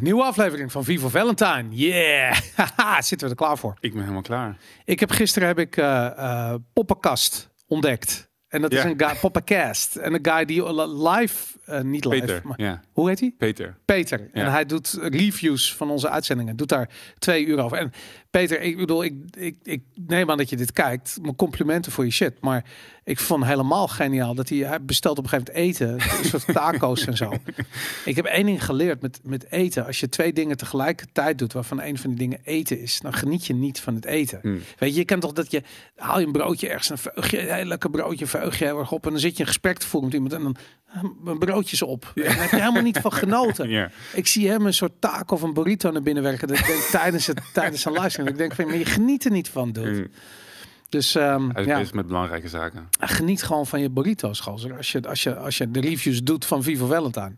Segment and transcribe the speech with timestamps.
[0.00, 1.64] Nieuwe aflevering van Vivo Valentine.
[1.70, 2.36] Yeah!
[3.00, 3.74] Zitten we er klaar voor.
[3.80, 4.56] Ik ben helemaal klaar.
[4.84, 5.76] Ik heb gisteren heb ik
[6.72, 8.30] Poppenkast ontdekt.
[8.48, 9.08] En dat is een guy.
[10.02, 12.40] En een guy die li- live, eh, niet live, Peter.
[12.44, 13.34] maar Ja, hoe heet hij?
[13.38, 13.78] Peter.
[13.84, 14.28] Peter.
[14.32, 16.56] En hij doet reviews van onze uitzendingen.
[16.56, 17.78] Doet daar twee uur over.
[17.78, 17.92] En
[18.36, 21.18] Peter, ik bedoel, ik, ik, ik neem aan dat je dit kijkt.
[21.22, 22.40] Mijn complimenten voor je shit.
[22.40, 22.64] Maar
[23.04, 26.18] ik vond helemaal geniaal dat hij, hij bestelt op een gegeven moment eten.
[26.18, 27.32] Een soort taco's en zo.
[28.04, 29.86] Ik heb één ding geleerd met, met eten.
[29.86, 33.46] Als je twee dingen tegelijkertijd doet, waarvan een van die dingen eten is, dan geniet
[33.46, 34.38] je niet van het eten.
[34.42, 34.60] Hmm.
[34.78, 35.62] Weet je, je kent toch dat je
[35.96, 38.78] haal je een broodje ergens, een veug je een heel lekker broodje, veug je heel
[38.78, 40.56] erg op en dan zit je een gesprek te voeren met iemand en dan
[41.24, 42.12] een broodjes op.
[42.14, 43.68] Daar heb je helemaal niet van genoten.
[43.76, 43.90] Ja.
[44.12, 46.48] Ik zie hem een soort taak of een burrito naar binnen werken.
[46.48, 47.92] Dat ik denk tijdens het tijdens een
[48.28, 49.90] Ik denk van, maar je geniet er niet van, dude.
[49.90, 50.06] Mm.
[50.88, 52.88] Dus ehm, Hij is ja, bezig met belangrijke zaken.
[53.00, 54.76] geniet gewoon van je burrito's, gozer.
[54.76, 57.34] Als je, als je, als je de reviews doet van Vivo Valentine.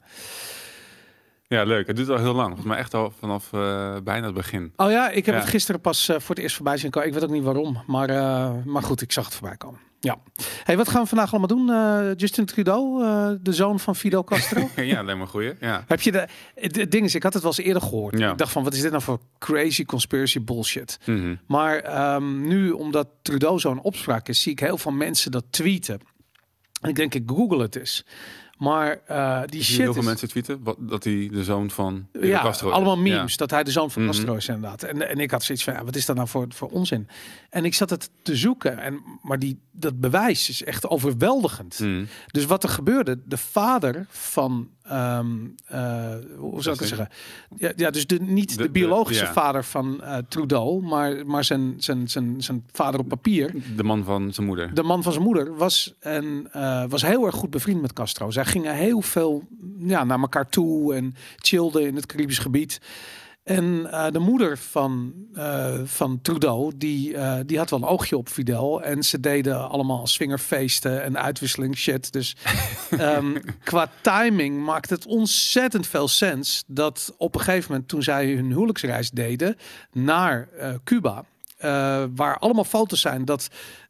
[1.46, 1.86] Ja, leuk.
[1.86, 2.46] Het duurt al heel lang.
[2.46, 4.72] Volgens mij echt al vanaf eh, bijna het begin.
[4.76, 5.40] Oh ja, ik heb Ja.
[5.40, 7.08] het gisteren pas eh, voor het eerst voorbij zien komen.
[7.08, 9.80] Ik weet ook niet waarom, maar, eh, maar goed, ik zag het voorbij komen.
[10.00, 10.18] Ja.
[10.64, 11.70] Hey, wat gaan we vandaag allemaal doen?
[11.70, 14.70] Eh, Justin Trudeau, eh, de zoon van Fidel Castro.
[14.76, 15.54] ja, alleen maar goeie.
[15.60, 15.84] Ja.
[15.86, 18.18] Heb je de, het ding is, ik had het wel eens eerder gehoord.
[18.18, 18.30] Ja.
[18.30, 20.98] Ik dacht van, wat is dit nou voor crazy conspiracy bullshit?
[21.04, 21.34] Mhm.
[21.46, 26.00] Maar ehm, nu, omdat Trudeau zo'n opspraak is, zie ik heel veel mensen dat tweeten.
[26.80, 28.04] En ik denk, ik google het eens.
[28.58, 32.42] Maar eh, die shit heel veel mensen tweeten wat, dat hij de zoon van Ja,
[32.42, 32.74] Castro is.
[32.74, 33.02] allemaal Ja.
[33.16, 33.36] memes.
[33.36, 34.10] Dat hij de zoon van Mhm.
[34.10, 34.82] Castro is inderdaad.
[34.82, 37.08] En, en ik had zoiets van, ja, wat is dat nou voor, voor onzin?
[37.50, 38.78] En ik zat het te zoeken.
[38.78, 41.78] En, maar die, dat bewijs is echt overweldigend.
[41.80, 42.04] Mhm.
[42.26, 45.26] Dus wat er gebeurde, de vader van, ehm,
[45.66, 47.08] eh, hoe zou ik het Zeg zeggen?
[47.56, 52.08] Ja, ja dus de, niet de, biologische vader van eh, Trudeau, maar, maar zijn, zijn,
[52.08, 53.54] zijn, zijn vader op papier.
[53.76, 54.74] De man van zijn moeder.
[54.74, 56.48] De man van zijn moeder was, en,
[56.88, 58.30] was heel erg goed bevriend met Castro.
[58.30, 59.48] Zij gingen heel veel
[59.78, 62.80] ja, naar elkaar toe en chillden in het Caribisch gebied.
[63.48, 68.16] En eh, de moeder van, eh, van Trudeau, die, eh, die had wel een oogje
[68.16, 68.82] op Fidel.
[68.82, 72.12] En ze deden allemaal swingerfeesten en uitwisseling shit.
[72.12, 72.36] Dus
[72.90, 78.32] ehm, qua timing maakt het ontzettend veel sens dat op een gegeven moment, toen zij
[78.32, 79.56] hun huwelijksreis deden
[79.92, 80.48] naar
[80.84, 81.24] Cuba,
[82.14, 83.48] waar allemaal foto's zijn dat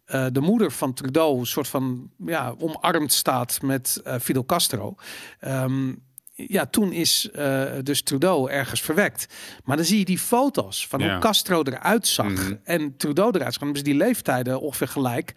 [0.08, 4.94] eh, de moeder van Trudeau een soort van ja, omarmd staat met eh, Fidel Castro.
[5.41, 5.92] Ehm,
[6.34, 9.26] ja, toen is eh, dus Trudeau ergens verwekt.
[9.64, 11.10] Maar dan zie je die foto's van Ja.
[11.12, 12.54] hoe Castro eruit zag Mhm.
[12.64, 13.69] en Trudeau eruit zag.
[13.76, 15.34] Ze die leeftijden ongeveer gelijk.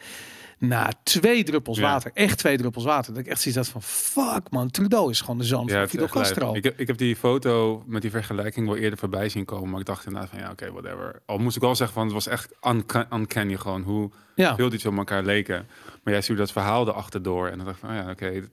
[0.61, 1.83] Na twee druppels Ja.
[1.83, 3.13] water, echt twee druppels water.
[3.13, 5.81] Dat ik echt zoiets had van, fuck man, Trudeau is gewoon de zoon Ja, van
[5.81, 6.07] het Fidel.
[6.07, 6.53] Castro.
[6.53, 9.69] Ik, heb- ik heb die foto met die vergelijking wel eerder voorbij zien komen.
[9.69, 11.21] Maar ik dacht inderdaad van ja, oké, whatever.
[11.25, 14.55] Al moest ik wel zeggen van het was echt unca- uncanny gewoon hoe ja.
[14.55, 15.67] veel die zo op elkaar leken.
[16.03, 17.47] Maar jij ziet dat verhaal erachter door.
[17.47, 18.47] En dan dacht ik van, oh ja, oké,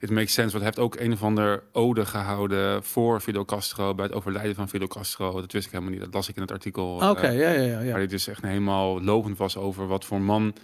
[0.00, 0.50] it makes sense.
[0.58, 4.54] Want hij heeft ook een of ander ode gehouden voor Fidel Castro, bij het overlijden
[4.54, 5.40] van Fidel Castro.
[5.40, 6.00] Dat wist ik helemaal niet.
[6.00, 6.94] Dat las ik in het artikel.
[6.94, 7.80] Oké, eh, ja, ja, ja.
[7.80, 7.86] ja.
[7.88, 10.54] Waar hij dus echt helemaal lopend was over wat voor man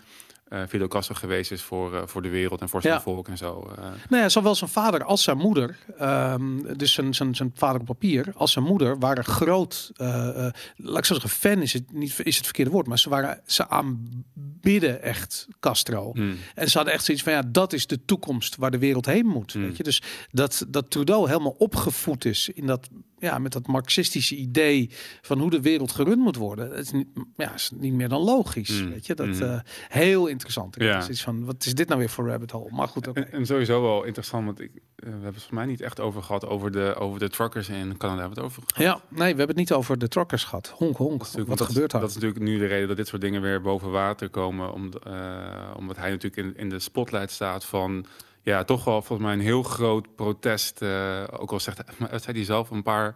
[0.49, 3.01] eh Fidel Castro geweest is voor, eh, voor de wereld en voor zijn Ja.
[3.01, 3.71] volk en zo.
[3.79, 3.85] eh.
[4.09, 7.87] Nou ja, zowel zijn vader als zijn moeder, ehm, dus zijn, zijn, zijn vader op
[7.87, 12.37] papier, als zijn moeder, waren groot, laat ik zo zeggen, fan is het niet is
[12.37, 16.11] het verkeerde woord, maar ze waren ze aanbidden echt Castro.
[16.13, 16.37] Hmm.
[16.55, 19.27] En ze hadden echt zoiets van ja, dat is de toekomst waar de wereld heen
[19.27, 19.53] moet.
[19.53, 19.63] Hmm.
[19.63, 19.83] Weet je?
[19.83, 24.91] Dus dat, dat Trudeau helemaal opgevoed is in dat, ja, met dat marxistische idee
[25.23, 26.71] van hoe de wereld gerund moet worden.
[26.71, 28.81] Het is niet, ja, is niet meer dan logisch.
[28.81, 28.91] Hmm.
[28.91, 29.43] Weet je, dat Hmm.
[29.43, 30.75] eh, heel interessant.
[30.79, 31.01] Ja.
[31.01, 32.71] zoiets van wat is dit nou weer voor rabbit hole?
[32.73, 33.21] Maar goed, oké.
[33.21, 36.01] En, en sowieso wel interessant, want ik, eh, we hebben het voor mij niet echt
[36.01, 38.21] over gehad over de, over de truckers in Canada.
[38.21, 38.83] Hebben we het over gehad?
[38.93, 40.69] Ja, nee, we hebben het niet over de truckers gehad.
[40.77, 41.19] Honk, honk.
[41.27, 42.01] Wat want gebeurt dat, daar?
[42.01, 44.73] Dat is natuurlijk nu de reden dat dit soort dingen weer boven water komen.
[44.73, 48.07] Om, eh, omdat hij natuurlijk in, in de spotlight staat van...
[48.47, 50.83] Ja, toch wel volgens mij een heel groot protest.
[50.83, 53.15] eh, ook al zegt hij, zei hij zelf een paar,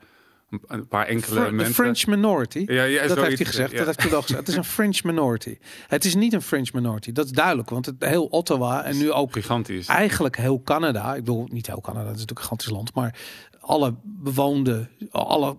[0.68, 1.74] een, paar enkele Fr- de mensen.
[1.74, 2.64] French minority.
[2.66, 3.70] ja, ja, dat heeft hij gezegd.
[3.70, 3.76] ja.
[3.76, 4.40] Dat heeft hij wel gezegd.
[4.40, 5.58] Het is een French minority.
[5.86, 7.12] Het is niet een French minority.
[7.12, 7.70] Dat is duidelijk.
[7.70, 9.86] Want het heel Ottawa en nu ook gigantisch.
[9.86, 11.14] eigenlijk heel Canada.
[11.14, 12.04] Ik bedoel, niet heel Canada.
[12.04, 12.94] Dat is natuurlijk een gigantisch land.
[12.94, 13.14] Maar
[13.70, 15.56] alle bewoonde, alle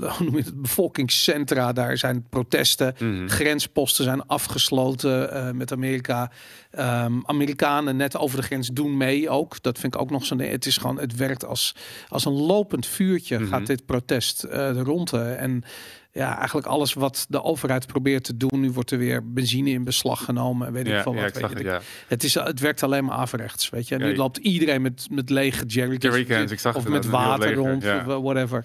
[0.00, 2.94] hoe noem je het, bevolkingscentra, daar zijn protesten.
[2.98, 3.28] Mhm.
[3.28, 6.30] Grensposten zijn afgesloten eh, met Amerika.
[6.70, 9.62] Ehm, Amerikanen net over de grens doen mee ook.
[9.62, 10.38] Dat vind ik ook nog zo'n.
[10.38, 11.74] Het is gewoon, het werkt als,
[12.08, 13.38] als een lopend vuurtje.
[13.38, 13.48] Mhm.
[13.48, 15.22] Gaat dit protest de ronde.
[15.22, 15.64] En
[16.12, 18.60] ja, eigenlijk alles wat de overheid probeert te doen.
[18.60, 20.66] Nu wordt er weer benzine in beslag genomen.
[20.66, 21.36] en Weet ik veel ja, wat.
[21.36, 21.80] ik weet het, ja.
[22.06, 23.94] Het, is, het werkt alleen maar averechts, weet je.
[23.94, 26.64] En nu loopt iedereen met, met lege jerrycans.
[26.74, 28.64] Of met water rond, of whatever.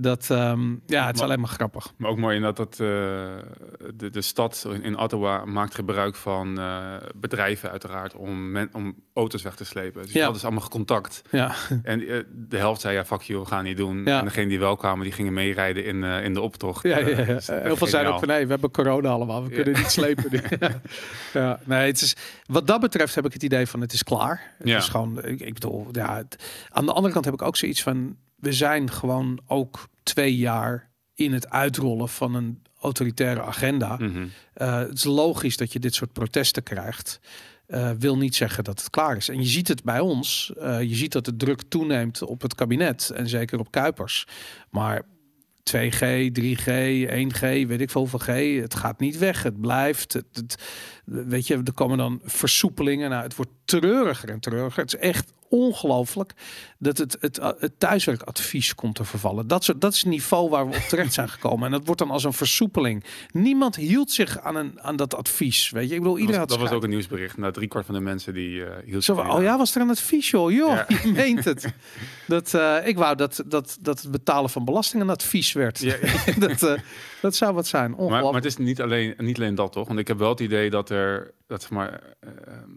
[0.00, 1.92] Dat, ehm, ja, het is Maar- alleen maar grappig.
[1.96, 2.78] Maar ook mooi in dat, dat eh,
[3.94, 9.42] de, de stad in, Ottawa maakt gebruik van eh, bedrijven uiteraard om, men, om auto's
[9.42, 10.02] weg te slepen.
[10.02, 10.26] Dus Ja.
[10.26, 11.22] dat is allemaal contact.
[11.30, 14.04] Ja, En eh, de helft zei ja, fuck you, we gaan niet doen.
[14.04, 14.18] Ja.
[14.18, 16.82] En degene die wel kwamen, die gingen meerijden in, in de optocht.
[16.82, 17.24] ja, ja, ja.
[17.24, 19.42] dus Heel veel zeiden ook van nee, we hebben corona allemaal.
[19.44, 20.42] We kunnen niet slepen.
[21.32, 22.16] ja, nee, het is,
[22.46, 24.52] wat dat betreft heb ik het idee van het is klaar.
[24.58, 24.76] Het Ja.
[24.76, 27.82] is gewoon, ik, ik bedoel, ja, het- aan de andere kant heb ik ook zoiets
[27.82, 33.96] van, we zijn gewoon ook twee jaar in het uitrollen van een autoritaire agenda.
[33.96, 34.26] Mhm.
[34.54, 37.20] Eh, het is logisch dat je dit soort protesten krijgt.
[37.66, 39.28] Eh, wil niet zeggen dat het klaar is.
[39.28, 40.52] En je ziet het bij ons.
[40.58, 43.10] Eh, je ziet dat de druk toeneemt op het kabinet.
[43.10, 44.26] En zeker op Kuipers.
[44.70, 45.02] Maar
[45.62, 46.66] 2G, 3G,
[47.10, 48.60] 1G, weet ik veel hoeveel G.
[48.62, 49.42] Het gaat niet weg.
[49.42, 50.12] Het blijft.
[50.12, 50.62] Het, het-
[51.04, 53.10] weet je, er komen dan versoepelingen.
[53.10, 54.82] Nou, het wordt treuriger en treuriger.
[54.82, 56.32] Het is echt ongelooflijk
[56.78, 59.46] dat het, het, het thuiswerkadvies komt te vervallen.
[59.46, 61.66] Dat, soort, dat is het niveau waar we op terecht zijn gekomen.
[61.66, 63.04] En dat wordt dan als een versoepeling.
[63.32, 65.70] Niemand hield zich aan, een, aan dat advies.
[65.70, 67.36] Weet je, ik bedoel, Dat, iedereen was, had dat was ook een nieuwsbericht.
[67.36, 69.42] Nou, drie kwart van de mensen die eh hield Zo, oh aan.
[69.42, 70.52] ja, was er een advies, joh.
[70.52, 70.86] Joh, Ja.
[71.04, 71.72] je meent het.
[72.26, 75.78] Dat, eh, ik wou dat, dat, dat het betalen van belasting een advies werd.
[75.78, 75.96] Ja,
[76.38, 76.72] dat, eh,
[77.20, 77.90] dat zou wat zijn.
[77.90, 79.86] Maar, maar het is niet alleen, niet alleen dat, toch?
[79.86, 82.30] Want ik heb wel het idee dat er dat, zeg maar, eh,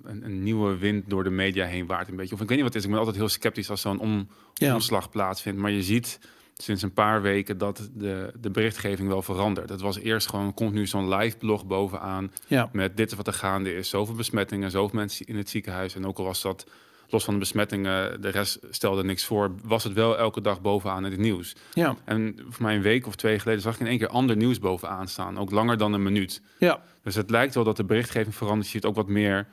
[0.04, 2.36] een, een nieuwe wind door de media heen waart een beetje.
[2.36, 2.84] Of ik weet niet wat het is.
[2.84, 4.74] Ik ben altijd heel sceptisch als zo'n om, Ja.
[4.74, 5.60] omslag plaatsvindt.
[5.60, 6.20] Maar je ziet
[6.54, 9.70] sinds een paar weken dat de, de berichtgeving wel verandert.
[9.70, 12.70] Het was eerst gewoon continu zo'n live blog bovenaan ja.
[12.72, 13.90] met dit is wat er gaande is.
[13.90, 15.96] Zoveel besmettingen, zoveel mensen in het ziekenhuis.
[15.96, 16.66] En ook al was dat
[17.12, 21.06] los van de besmettingen, de rest stelde niks voor, was het wel elke dag bovenaan
[21.06, 21.56] in het nieuws.
[21.74, 21.96] Ja.
[22.06, 24.60] En voor mij een week of twee geleden zag ik in één keer ander nieuws
[24.60, 25.40] bovenaan staan.
[25.40, 26.42] Ook langer dan een minuut.
[26.58, 26.82] Ja.
[27.04, 28.66] Dus het lijkt wel dat de berichtgeving verandert.
[28.66, 29.48] Je ziet ook wat meer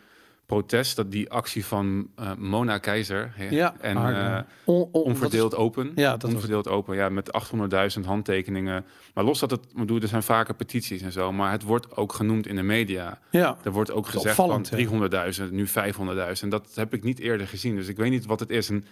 [0.52, 0.96] protest.
[0.96, 3.74] Dat die actie van eh, Mona Keizer Ja.
[3.80, 5.92] en maar, eh, on- on- onverdeeld open.
[5.94, 6.96] Ja, dat was- onverdeeld open.
[6.96, 8.84] Ja, met 800.000 handtekeningen.
[9.14, 11.32] Maar los dat het, bedoel, er zijn vaker petities en zo.
[11.32, 13.18] Maar het wordt ook genoemd in de media.
[13.30, 13.56] Ja.
[13.64, 16.50] Er wordt ook gezegd opvallend, van 300.000, nu 500.000.
[16.50, 17.76] Dat heb ik niet eerder gezien.
[17.76, 18.68] Dus ik weet niet wat het is.
[18.70, 18.84] En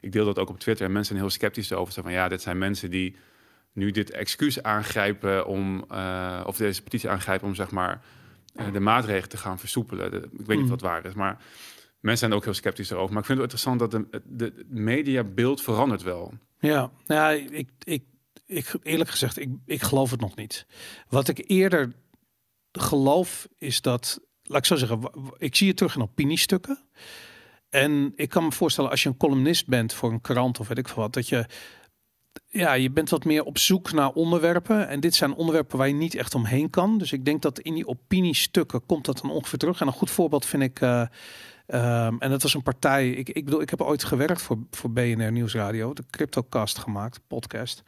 [0.00, 0.86] ik deel dat ook op Twitter.
[0.86, 1.92] En mensen zijn heel sceptisch over.
[1.92, 3.16] Zo van ja, dit zijn mensen die
[3.72, 8.00] nu dit excuus aangrijpen om, eh, of deze petitie aangrijpen om zeg maar
[8.72, 10.10] de maatregelen te gaan versoepelen.
[10.10, 10.62] De- ik weet Mm.
[10.62, 11.38] niet wat waar is, maar
[12.00, 13.10] mensen zijn ook heel sceptisch erover.
[13.12, 16.32] Maar ik vind het interessant dat de, de, mediabeeld verandert wel.
[16.58, 18.02] Ja, nou, ja, ik, ik,
[18.46, 20.66] ik, eerlijk gezegd, ik, ik geloof het nog niet.
[21.08, 21.92] Wat ik eerder
[22.72, 25.00] geloof is dat, laat ik zo zeggen,
[25.38, 26.84] ik zie het terug in opiniestukken.
[27.68, 30.78] En ik kan me voorstellen, als je een columnist bent voor een krant of weet
[30.78, 31.46] ik veel wat, dat je,
[32.48, 34.88] ja, je bent wat meer op zoek naar onderwerpen.
[34.88, 36.98] En dit zijn onderwerpen waar je niet echt omheen kan.
[36.98, 39.80] Dus ik denk dat in die opiniestukken komt dat dan ongeveer terug.
[39.80, 40.80] En een goed voorbeeld vind ik.
[40.80, 41.02] eh,
[41.66, 43.10] ehm, en dat was een partij.
[43.10, 47.82] Ik, ik bedoel, ik heb ooit gewerkt voor, voor BNR Nieuwsradio, de Cryptocast gemaakt, podcast.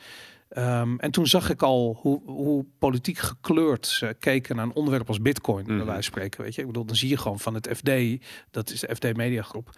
[0.49, 5.09] Ehm, en toen zag ik al hoe, hoe politiek gekleurd ze keken naar een onderwerp
[5.09, 5.87] als Bitcoin, bij Mhm.
[5.87, 6.43] wijze spreken.
[6.43, 7.91] Weet je, ik bedoel, dan zie je gewoon van het FD,
[8.51, 9.71] dat is de FD Mediagroep,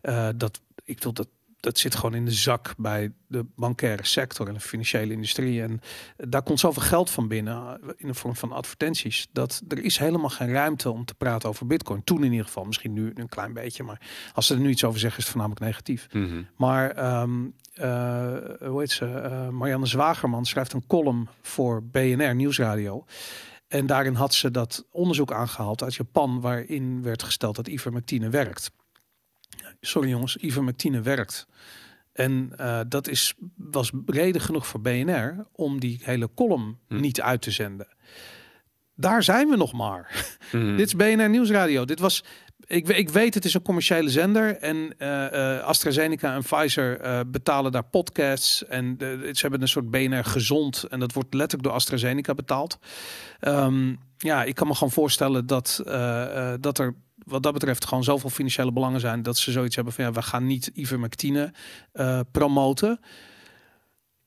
[0.00, 1.28] eh dat ik bedoel dat
[1.62, 5.62] dat zit gewoon in de zak bij de bankaire sector en de financiële industrie.
[5.62, 5.80] En
[6.16, 9.28] daar komt zoveel geld van binnen eh, in de vorm van advertenties.
[9.32, 12.04] Dat er is helemaal geen ruimte om te praten over bitcoin.
[12.04, 13.82] Toen in ieder geval, misschien nu een klein beetje.
[13.82, 14.00] Maar
[14.34, 16.08] als ze er nu iets over zeggen, is het voornamelijk negatief.
[16.12, 16.42] Mhm.
[16.56, 19.06] Maar ehm, eh, hoe heet ze?
[19.06, 23.04] Eh, Marianne Zwagerman schrijft een column voor BNR Nieuwsradio.
[23.68, 28.70] En daarin had ze dat onderzoek aangehaald uit Japan, waarin werd gesteld dat ivermectine werkt.
[29.84, 31.46] Sorry jongens, ivermectine werkt.
[32.12, 37.00] En eh, dat is, was reden genoeg voor BNR om die hele column Hm.
[37.00, 37.88] niet uit te zenden.
[38.94, 40.26] Daar zijn we nog maar.
[40.52, 40.76] Mhm.
[40.76, 41.84] Dit is BNR Nieuwsradio.
[41.84, 42.24] Dit was.
[42.66, 44.56] Ik, ik weet, het is een commerciële zender.
[44.56, 48.64] En eh, eh, AstraZeneca en Pfizer betalen daar podcasts.
[48.66, 50.84] En ze hebben een soort BNR gezond.
[50.84, 52.78] En dat wordt letterlijk door AstraZeneca betaald.
[53.40, 55.80] Ehm, ja, ik kan me gewoon voorstellen dat,
[56.60, 59.22] dat er wat dat betreft gewoon zoveel financiële belangen zijn.
[59.22, 61.52] Dat ze zoiets hebben van ja, we gaan niet ivermectine
[61.92, 63.00] eh promoten.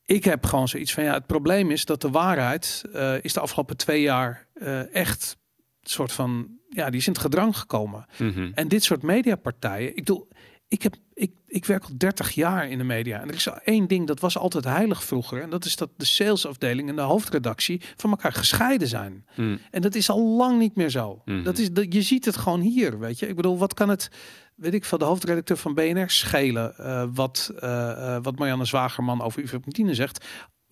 [0.06, 3.40] Ik heb gewoon zoiets van ja, het probleem is dat de waarheid eh, is de
[3.40, 5.38] afgelopen twee jaar eh, echt
[5.82, 8.06] soort van ja, die is in het gedrang gekomen.
[8.18, 8.52] Mhm.
[8.54, 10.28] En dit soort mediapartijen, ik bedoel,
[10.68, 13.88] ik heb ik, ik werk al 30 jaar in de media en er is één
[13.88, 17.81] ding dat was altijd heilig vroeger en dat is dat de salesafdeling en de hoofdredactie
[17.95, 19.25] van elkaar gescheiden zijn.
[19.36, 19.57] Mhm.
[19.72, 21.22] En dat is al lang niet meer zo.
[21.25, 21.43] Mhm.
[21.43, 23.27] Dat is dat je ziet het gewoon hier, weet je.
[23.27, 24.10] Ik bedoel, wat kan het
[24.55, 29.41] weet ik van de hoofdredacteur van BNR schelen eh, wat eh, wat Marianne Zwagerman over
[29.41, 30.25] ivermectine zegt?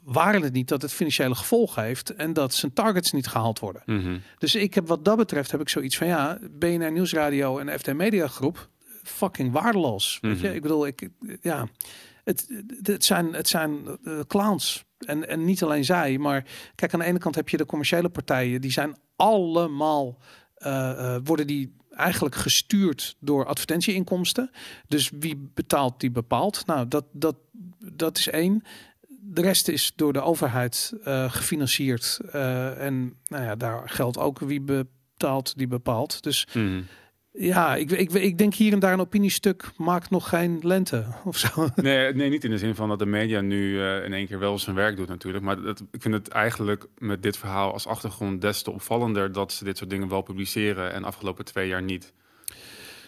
[0.03, 3.81] Waren het niet dat het financiële gevolgen heeft en dat zijn targets niet gehaald worden?
[3.85, 4.17] Mhm.
[4.38, 7.93] Dus ik heb wat dat betreft heb ik zoiets van ja, BNR Nieuwsradio en FD
[7.93, 8.71] Media Groep
[9.03, 10.17] fucking waardeloos.
[10.22, 10.55] Weet je, Mhm.
[10.55, 11.10] ik bedoel, ik
[11.41, 11.67] ja.
[12.24, 12.48] het,
[12.81, 14.83] het zijn, het zijn uh, clowns.
[14.98, 16.45] En, en niet alleen zij, maar
[16.75, 20.17] kijk, aan de ene kant heb je de commerciële partijen, die zijn allemaal,
[20.57, 24.51] uh, worden die eigenlijk gestuurd door advertentieinkomsten.
[24.88, 26.65] Dus wie betaalt, die bepaalt.
[26.65, 27.36] Nou, dat, dat,
[27.79, 28.63] dat is één.
[29.25, 32.19] De rest is door de overheid uh, gefinancierd.
[32.36, 36.24] Uh, en nou ja, daar geldt ook wie betaalt, die bepaalt.
[36.24, 36.86] Dus mm.
[37.36, 41.38] Ja, ik, ik, ik denk hier en daar een opiniestuk maakt nog geen lente of
[41.38, 41.48] zo.
[41.75, 44.40] Nee, nee niet in de zin van dat de media nu uh, in één keer
[44.40, 45.44] wel zijn werk doet natuurlijk.
[45.44, 49.52] Maar dat, ik vind het eigenlijk met dit verhaal als achtergrond des te opvallender dat
[49.52, 52.13] ze dit soort dingen wel publiceren en afgelopen twee jaar niet.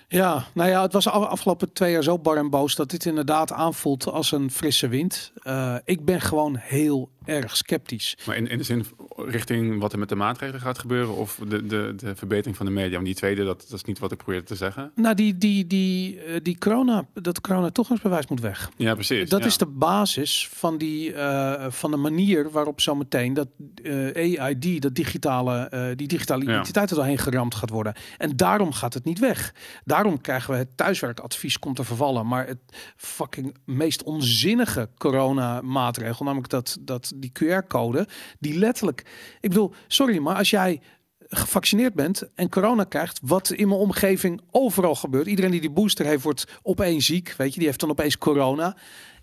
[0.08, 3.52] Ja, nou ja, het was afgelopen twee jaar zo bar en boos dat dit inderdaad
[3.52, 5.32] aanvoelt als een frisse wind.
[5.44, 8.18] Uh, ik ben gewoon heel erg sceptisch.
[8.26, 11.66] Maar in, in de zin richting wat er met de maatregelen gaat gebeuren of de,
[11.66, 12.94] de, de verbetering van de media?
[12.94, 14.92] Want die tweede, dat, dat is niet wat ik probeer te zeggen.
[14.96, 18.70] Nou, die, die, die, eh, die corona, dat corona toegangsbewijs moet weg.
[18.78, 19.30] Ja, precies.
[19.30, 23.48] Dat is de basis van, die, uh, van de manier waarop zometeen dat
[23.84, 27.94] uh, AID, dat digitale, uh, die digitale identiteit er doorheen geramd gaat worden.
[28.18, 29.54] En daarom gaat het niet weg.
[29.84, 32.28] Daarom krijgen we het thuiswerkadvies komt te vervallen.
[32.28, 32.60] Maar het
[32.96, 38.08] fucking meest onzinnige corona maatregel, namelijk dat, dat die QR-code,
[38.40, 39.06] die letterlijk,
[39.40, 40.82] ik bedoel, sorry, maar als jij
[41.30, 45.28] gevaccineerd bent en corona krijgt, wat in mijn omgeving overal gebeurt.
[45.28, 48.76] Iedereen die die booster heeft, wordt opeens ziek, weet je, die heeft dan opeens corona.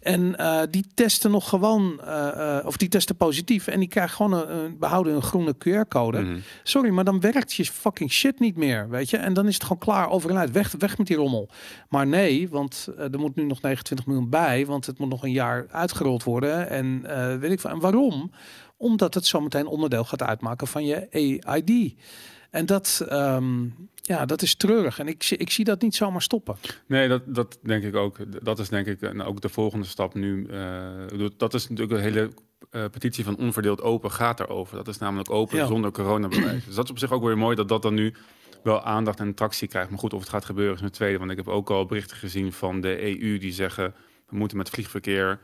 [0.02, 4.16] En uh, die testen nog gewoon, uh, uh, of die testen positief en die krijgen
[4.16, 6.18] gewoon een, een behouden een groene QR-code.
[6.18, 6.42] Mm -hmm.
[6.62, 9.16] Sorry, maar dan werkt je fucking shit niet meer, weet je.
[9.16, 11.48] En dan is het gewoon klaar over en uit, weg, weg met die rommel.
[11.88, 15.32] Maar nee, want er moet nu nog 29 miljoen bij, want het moet nog een
[15.32, 16.68] jaar uitgerold worden.
[16.68, 17.02] En
[17.40, 18.30] weet ik van, en waarom?
[18.82, 21.06] Omdat het zometeen onderdeel gaat uitmaken van je
[21.40, 21.94] AID.
[22.50, 24.98] En dat, um, ja, dat is treurig.
[24.98, 26.56] En ik, ik zie dat niet zomaar stoppen.
[26.86, 28.44] Nee, dat, dat denk ik ook.
[28.44, 30.46] Dat is denk ik en ook de volgende stap nu.
[30.50, 32.30] Uh, dat is natuurlijk een hele
[32.70, 34.76] uh, petitie van onverdeeld open gaat erover.
[34.76, 35.66] Dat is namelijk open ja.
[35.66, 36.64] zonder coronabewijs.
[36.64, 38.14] Dus dat is op zich ook weer mooi dat dat dan nu
[38.62, 39.90] wel aandacht en tractie krijgt.
[39.90, 41.18] Maar goed, of het gaat gebeuren is een tweede.
[41.18, 43.94] Want ik heb ook al berichten gezien van de EU die zeggen...
[44.28, 45.40] we moeten met vliegverkeer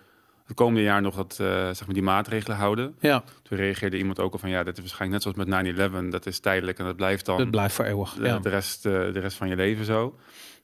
[0.48, 2.96] het komende jaar nog dat, uh, zeg maar die maatregelen houden.
[3.00, 3.24] Ja.
[3.42, 6.26] Toen reageerde iemand ook al van ja, dit is waarschijnlijk net zoals met 9-11, dat
[6.26, 7.38] is tijdelijk en dat blijft dan.
[7.38, 8.14] Dat blijft voor eeuwig.
[8.14, 8.38] De, ja.
[8.38, 10.18] de, rest, uh, de rest van je leven zo.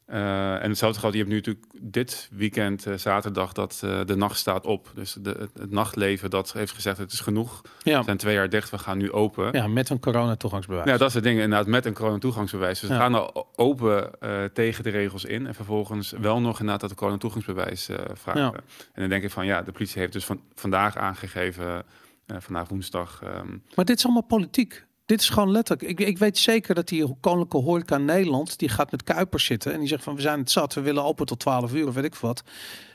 [0.09, 4.17] Uh, en hetzelfde geldt, je hebt nu natuurlijk dit weekend, uh, zaterdag, dat uh, de
[4.17, 4.91] nacht staat op.
[4.95, 7.61] Dus de, het, het, nachtleven dat heeft gezegd, het is genoeg.
[7.83, 7.99] Ja.
[7.99, 9.53] We zijn twee jaar dicht, we gaan nu open.
[9.53, 10.89] Ja, met een corona-toegangsbewijs.
[10.89, 12.81] Ja, dat is het ding, inderdaad, met een corona-toegangsbewijs.
[12.81, 12.95] Dus ja.
[12.95, 14.11] we gaan al open
[14.53, 15.47] tegen de regels in.
[15.47, 18.43] En vervolgens wel nog inderdaad dat de corona-toegangsbewijs vragen.
[18.43, 18.53] Ja.
[18.93, 21.85] En dan denk ik van, ja, de politie heeft dus van, vandaag aangegeven,
[22.27, 23.21] vandaag woensdag...
[23.25, 24.85] Um, maar dit is allemaal politiek.
[25.07, 25.89] Dit is gewoon letterlijk.
[25.89, 29.79] Ik, ik weet zeker dat die Koninklijke Horeca Nederland, die gaat met Kuipers zitten en
[29.79, 32.05] die zegt van we zijn het zat, we willen open tot 12 uur of weet
[32.05, 32.43] ik wat.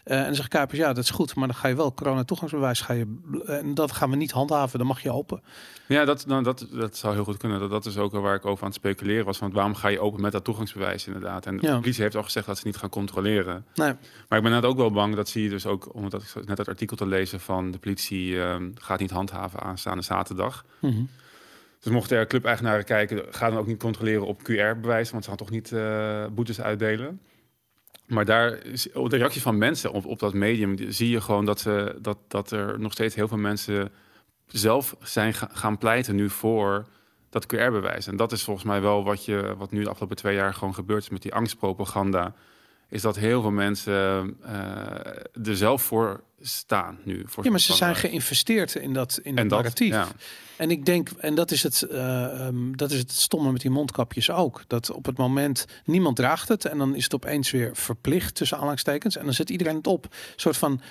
[0.05, 2.23] Uh, en dan zegt Kuipers, ja dat is goed, maar dan ga je wel corona
[2.23, 5.41] toegangsbewijs ga je en dat gaan we niet handhaven, dan mag je open.
[5.87, 7.59] Ja, dat, nou, dat, dat zou heel goed kunnen.
[7.59, 9.39] Dat, dat is ook waar ik over aan het speculeren was.
[9.39, 11.45] Want waarom ga je open met dat toegangsbewijs inderdaad?
[11.45, 11.73] En ja.
[11.73, 13.65] de politie heeft al gezegd dat ze niet gaan controleren.
[13.75, 13.93] Nee.
[14.27, 16.57] Maar ik ben net ook wel bang, dat zie je dus ook, omdat ik net
[16.57, 20.65] het artikel te lezen van de politie uh, gaat niet handhaven aanstaande zaterdag.
[20.79, 21.09] Mm -hmm.
[21.79, 25.37] Dus mochten er clubeigenaren kijken, ga dan ook niet controleren op QR-bewijs, want ze gaan
[25.37, 27.21] toch niet uh, boetes uitdelen.
[28.05, 28.61] Maar daar,
[28.93, 32.17] op de reacties van mensen op, op dat medium, zie je gewoon dat, ze, dat,
[32.27, 33.91] dat er nog steeds heel veel mensen
[34.45, 36.87] zelf zijn gaan pleiten nu voor
[37.29, 38.07] dat QR-bewijs.
[38.07, 40.73] En dat is volgens mij wel wat, je, wat nu de afgelopen twee jaar gewoon
[40.73, 42.33] gebeurd is met die angstpropaganda.
[42.89, 47.23] Is dat heel veel mensen uh, er zelf voor staan nu.
[47.25, 49.93] Voor ja, maar ze zijn geïnvesteerd in dat, in dat narratief.
[49.93, 50.07] Ja.
[50.57, 53.71] En ik denk, en dat is, het, uh, um, dat is het stomme met die
[53.71, 54.63] mondkapjes ook.
[54.67, 58.57] Dat op het moment niemand draagt het en dan is het opeens weer verplicht tussen
[58.57, 59.17] aanhalingstekens.
[59.17, 60.03] En dan zet iedereen het op.
[60.03, 60.81] Een soort van,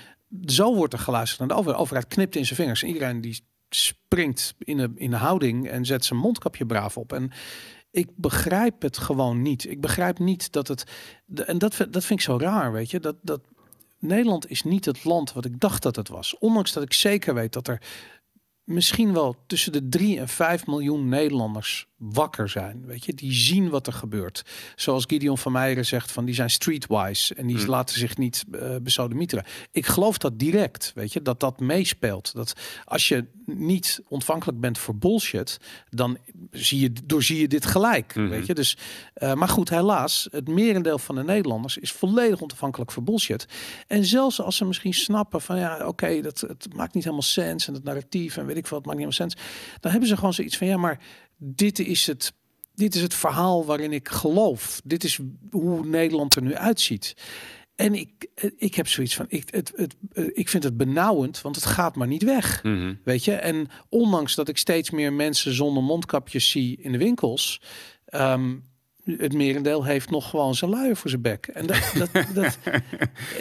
[0.47, 1.77] zo wordt er geluisterd naar de overheid.
[1.79, 2.83] De overheid knipt in zijn vingers.
[2.83, 3.41] En iedereen die
[3.71, 7.13] springt in de, in de houding en zet zijn mondkapje braaf op.
[7.13, 7.31] En
[7.91, 9.71] ik begrijp het gewoon niet.
[9.71, 10.85] Ik begrijp niet dat het.
[11.35, 13.01] En dat, dat vind ik zo raar, weet je.
[13.01, 13.41] Dat, dat
[13.99, 16.39] Nederland is niet het land wat ik dacht dat het was.
[16.39, 17.83] Ondanks dat ik zeker weet dat er
[18.65, 22.87] misschien wel tussen de 3 en 5 miljoen Nederlanders wakker zijn.
[22.87, 24.45] Weet je, die zien wat er gebeurt.
[24.77, 27.67] Zoals Gideon van Meijeren zegt, van die zijn streetwise en die mm.
[27.67, 29.45] laten zich niet uh, besodemieteren.
[29.71, 32.35] Ik geloof dat direct, weet je, dat dat meespeelt.
[32.35, 32.53] Dat
[32.85, 35.59] als je niet ontvankelijk bent voor bullshit,
[35.91, 36.19] dan
[36.51, 38.31] zie je, doorzie je dit gelijk, mm -hmm.
[38.31, 38.55] weet je.
[38.55, 38.77] Dus,
[39.17, 43.47] uh, maar goed, helaas, het merendeel van de Nederlanders is volledig ontvankelijk voor bullshit.
[43.87, 47.25] En zelfs als ze misschien snappen van ja, oké, okay, dat het maakt niet helemaal
[47.25, 49.37] sens en het narratief en weet ik wat, maakt niet helemaal sens.
[49.81, 51.01] Dan hebben ze gewoon zoiets van ja, maar
[51.39, 52.33] dit is het.
[52.75, 54.81] Dit is het verhaal waarin ik geloof.
[54.85, 57.15] Dit is hoe Nederland er nu uitziet.
[57.79, 58.27] En ik,
[58.57, 59.97] ik heb zoiets van, ik, het, het,
[60.35, 62.63] ik vind het benauwend, want het gaat maar niet weg.
[62.63, 62.95] Mhm.
[63.05, 67.61] Weet je, en ondanks dat ik steeds meer mensen zonder mondkapjes zie in de winkels,
[68.05, 68.57] ehm,
[69.05, 71.47] het merendeel heeft nog gewoon zijn luier voor zijn bek.
[71.47, 72.59] En dat, dat, dat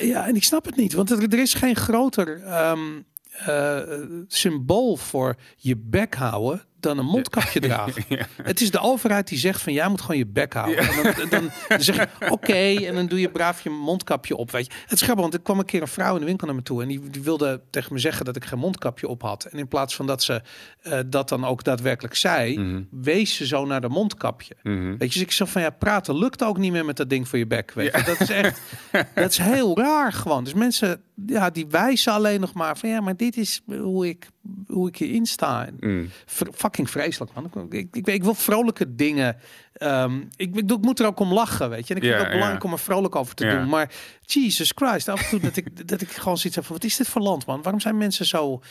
[0.01, 3.01] ja, en ik snap het niet, want er, er is geen groter ehm,
[3.32, 3.80] eh,
[4.27, 8.03] symbool voor je bek houden dan een mondkapje dragen.
[8.08, 8.25] Ja.
[8.44, 10.77] Het is de overheid die zegt van jij moet gewoon je bek houden.
[10.77, 14.51] En dan, dan, dan zeg je oké en dan doe je braaf je mondkapje op.
[14.51, 14.72] Weet je.
[14.82, 16.62] Het is grappig, want er kwam een keer een vrouw in de winkel naar me
[16.62, 19.46] toe en die, die wilde tegen me zeggen dat ik geen mondkapje op had.
[19.46, 20.41] En in plaats van dat ze
[20.82, 22.82] eh, dat dan ook daadwerkelijk zei, Mhm.
[22.91, 24.56] wees ze zo naar de mondkapje.
[24.63, 24.86] Mhm.
[24.98, 27.27] Weet je, dus ik zeg van ja, praten lukt ook niet meer met dat ding
[27.27, 27.72] voor je bek.
[27.74, 28.62] Weet je, dat is echt,
[29.15, 30.44] dat is heel raar gewoon.
[30.44, 34.27] Dus mensen, ja, die wijzen alleen nog maar van ja, maar dit is hoe ik,
[34.68, 35.68] hoe ik hierin sta.
[35.80, 36.10] Mm.
[36.54, 37.68] Fucking vreselijk, man.
[37.70, 39.38] Ik, ik, ik, wil vrolijke dingen.
[39.74, 41.94] Ehm, ik, ik, ik moet er ook om lachen, weet je.
[41.94, 43.70] En ik vind het ook belangrijk om er vrolijk over te doen.
[43.70, 46.75] Maar Jesus Christ, af en toe dat ik, dat ik gewoon zoiets heb van...
[46.75, 47.62] wat is dit voor land, man?
[47.62, 48.62] Waarom zijn mensen zo,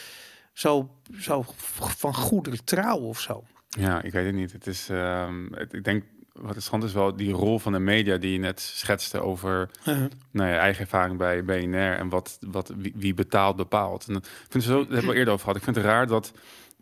[0.52, 1.44] zo, zo
[1.76, 3.44] van goederen trouw of zo?
[3.68, 4.52] Ja, ik weet het niet.
[4.52, 6.04] Het is, ehm, het- ik denk,
[6.36, 9.70] wat interessant is wel die rol van de media die je net schetste over
[10.30, 14.08] nou ja, eigen ervaring bij BNR en wat, wat wie, wie betaalt bepaalt.
[14.08, 15.56] En ik vind het zo, daar hebben we eerder over gehad.
[15.58, 16.32] Ik vind het raar dat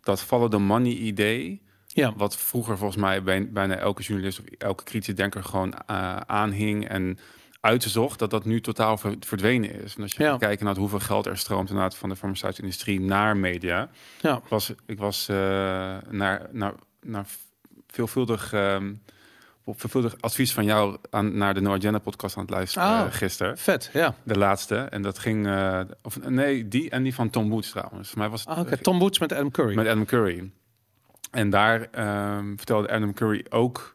[0.01, 4.45] dat follow the money idee, Ja, wat vroeger volgens mij bij, bijna elke journalist of
[4.45, 7.17] elke kritische denker gewoon eh, aanhing en
[7.61, 9.95] uitzocht, dat dat nu totaal ver- verdwenen is.
[9.95, 10.29] En als je Ja.
[10.29, 13.89] gaat kijken naar hoeveel geld er stroomt inderdaad van de farmaceutische industrie naar media,
[14.21, 14.41] ja.
[14.49, 15.35] was, ik was eh,
[16.09, 17.25] naar, naar, naar
[17.87, 18.93] veelvuldig, ehm,
[19.67, 23.05] op veelvuldig advies van jou aan, naar de No Agenda podcast aan het luisteren Ah.
[23.05, 23.57] eh, gisteren.
[23.57, 24.15] Vet, ja.
[24.23, 24.75] De laatste.
[24.75, 28.09] En dat ging, eh, of nee, die en die van Tom Woods trouwens.
[28.09, 29.75] Voor mij was het Ah, Tom Woods met Adam Curry.
[29.75, 30.51] met Adam Curry.
[31.31, 33.94] En daar ehm, vertelde Adam Curry ook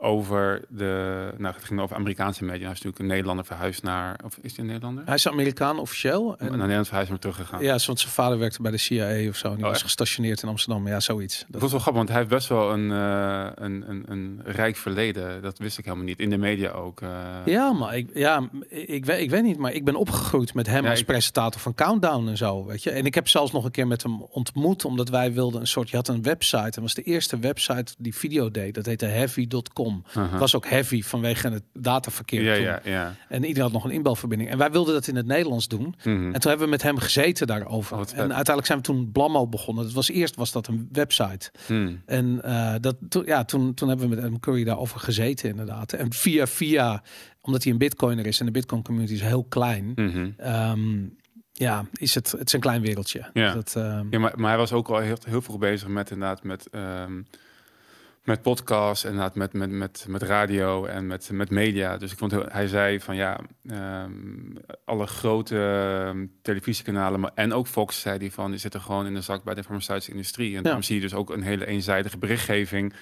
[0.00, 2.60] over de, nou het ging over Amerikaanse media.
[2.62, 5.04] Hij is natuurlijk een Nederlander verhuisd naar, of is hij een Nederlander?
[5.06, 6.24] Hij is Amerikaan officieel.
[6.38, 7.62] Naar En, Nederland verhuisd maar teruggegaan.
[7.62, 9.48] ja, want zijn vader werkte bij de CIA of zo.
[9.48, 10.88] En die Oh, was gestationeerd in Amsterdam.
[10.88, 11.44] Ja, zoiets.
[11.48, 14.76] Dat was wel grappig, want hij heeft best wel een, eh, een, een, een rijk
[14.76, 15.42] verleden.
[15.42, 16.18] Dat wist ik helemaal niet.
[16.18, 17.00] In de media ook.
[17.00, 17.08] eh.
[17.44, 20.84] Ja, maar ik, ja, ik, weet, ik weet niet, maar ik ben opgegroeid met hem
[20.84, 22.90] Ja, als ik- presentator van Countdown en zo, weet je.
[22.90, 25.90] En ik heb zelfs nog een keer met hem ontmoet, omdat wij wilden een soort,
[25.90, 29.86] je had een website, en was de eerste website die video deed, dat heette heavy.com.
[30.12, 32.62] Het was ook heavy vanwege het dataverkeer ja, toen.
[32.62, 33.14] ja, ja.
[33.28, 34.50] En iedereen had nog een inbelverbinding.
[34.50, 35.94] En wij wilden dat in het Nederlands doen.
[36.04, 36.08] Mhm.
[36.08, 37.96] En toen hebben we met hem gezeten daarover.
[37.96, 39.84] Oh, en uiteindelijk zijn we toen Blammo begonnen.
[39.84, 41.50] Dat was eerst was dat een website.
[41.68, 41.94] Mhm.
[42.06, 45.92] En eh, dat, ja, toen, toen hebben we met Adam Curry daarover gezeten inderdaad.
[45.92, 47.02] En via via,
[47.40, 49.92] omdat hij een bitcoiner is en de bitcoin community is heel klein.
[49.94, 50.30] Mhm.
[50.36, 51.06] ehm,
[51.52, 53.30] ja, is het, het is een klein wereldje.
[53.32, 53.54] Ja.
[53.54, 56.42] Dat, ehm, Ja, maar, maar hij was ook al heel, heel veel bezig met inderdaad
[56.42, 57.22] met, ehm,
[58.24, 61.96] met podcasts en met, met, met, met radio en met, met media.
[61.96, 64.10] Dus ik vond heel, hij zei van ja, ehm,
[64.84, 65.56] alle grote
[66.04, 69.44] ehm, televisiekanalen, maar en ook Fox zei die van die zitten gewoon in de zak
[69.44, 70.56] bij de farmaceutische industrie.
[70.56, 72.92] En dan zie je dus ook een hele eenzijdige berichtgeving.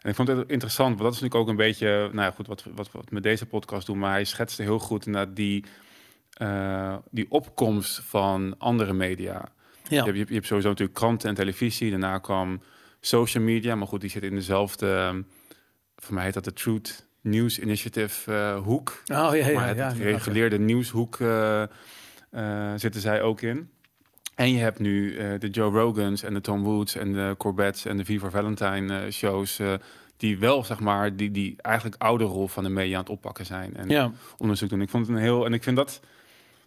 [0.00, 2.46] En ik vond het interessant, want dat is natuurlijk ook een beetje, nou ja, goed,
[2.46, 5.64] wat, wat, wat we met deze podcast doen, maar hij schetste heel goed naar die,
[6.30, 9.32] eh, die opkomst van andere media.
[9.34, 9.48] ja.
[9.88, 11.90] Je, hebt, je hebt- je hebt sowieso natuurlijk kranten en televisie.
[11.90, 12.60] Daarna kwam
[13.06, 13.74] social media.
[13.74, 14.94] Maar goed, die zit in dezelfde...
[14.94, 15.22] ehm,
[15.96, 19.02] voor mij heet dat de Truth News Initiative eh, hoek.
[19.12, 19.90] Oh ja, ja, maar het ja.
[19.90, 21.68] gereguleerde nieuwshoek eh, eh,
[22.76, 23.70] zitten zij ook in.
[24.34, 27.96] En je hebt nu de Joe Rogans en de Tom Woods en de Corbett's en
[27.96, 29.60] de Viva Valentine shows...
[30.16, 33.46] die wel, zeg maar, die, die eigenlijk oude rol van de media aan het oppakken
[33.46, 33.76] zijn.
[33.76, 34.80] En onderzoek doen.
[34.80, 35.44] Ik vond het een heel...
[35.44, 36.00] En ik vind dat...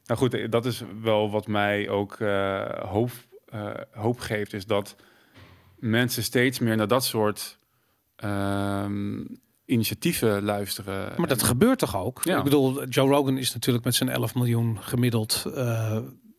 [0.05, 2.17] Nou goed, dat is wel wat mij ook
[2.85, 3.11] hoop,
[3.91, 4.53] hoop geeft.
[4.53, 4.95] Is dat
[5.79, 7.59] mensen steeds meer naar dat soort
[8.15, 9.25] ehm,
[9.65, 11.13] initiatieven luisteren.
[11.17, 12.21] Maar dat En- gebeurt toch ook?
[12.23, 12.37] Ja.
[12.37, 15.45] Ik bedoel, Joe Rogan is natuurlijk met zijn 11 miljoen gemiddeld...
[15.55, 15.97] eh,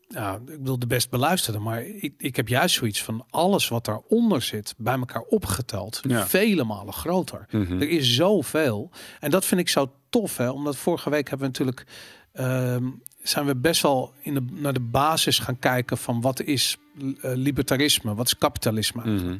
[0.08, 1.58] ja, ik bedoel de best beluisterde.
[1.58, 4.74] Maar ik, ik heb juist zoiets van alles wat daaronder zit...
[4.76, 6.00] bij elkaar opgeteld.
[6.08, 6.26] Ja.
[6.26, 7.46] Vele malen groter.
[7.50, 7.80] Mhm.
[7.80, 8.90] Er is zoveel.
[9.20, 10.50] En dat vind ik zo tof, hè?
[10.50, 11.86] Omdat vorige week hebben we natuurlijk...
[12.32, 12.88] ehm,
[13.22, 16.76] zijn we best wel in de, naar de basis gaan kijken van wat is
[17.22, 19.02] libertarisme, wat is kapitalisme.
[19.04, 19.36] Mhm.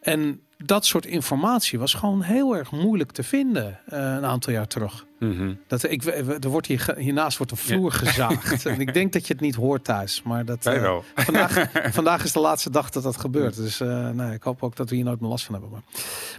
[0.00, 4.66] En dat soort informatie was gewoon heel erg moeilijk te vinden eh, een aantal jaar
[4.66, 5.06] terug.
[5.18, 5.54] Mhm.
[5.66, 8.66] Dat, ik, er wordt hier, hiernaast wordt een vloer gezaagd.
[8.72, 10.22] En ik denk dat je het niet hoort thuis.
[10.22, 11.04] Maar dat, eh, wel.
[11.14, 13.56] vandaag, vandaag is de laatste dag dat dat gebeurt.
[13.56, 15.72] Dus eh, nou, ik hoop ook dat we hier nooit meer last van hebben.
[15.72, 15.82] Maar,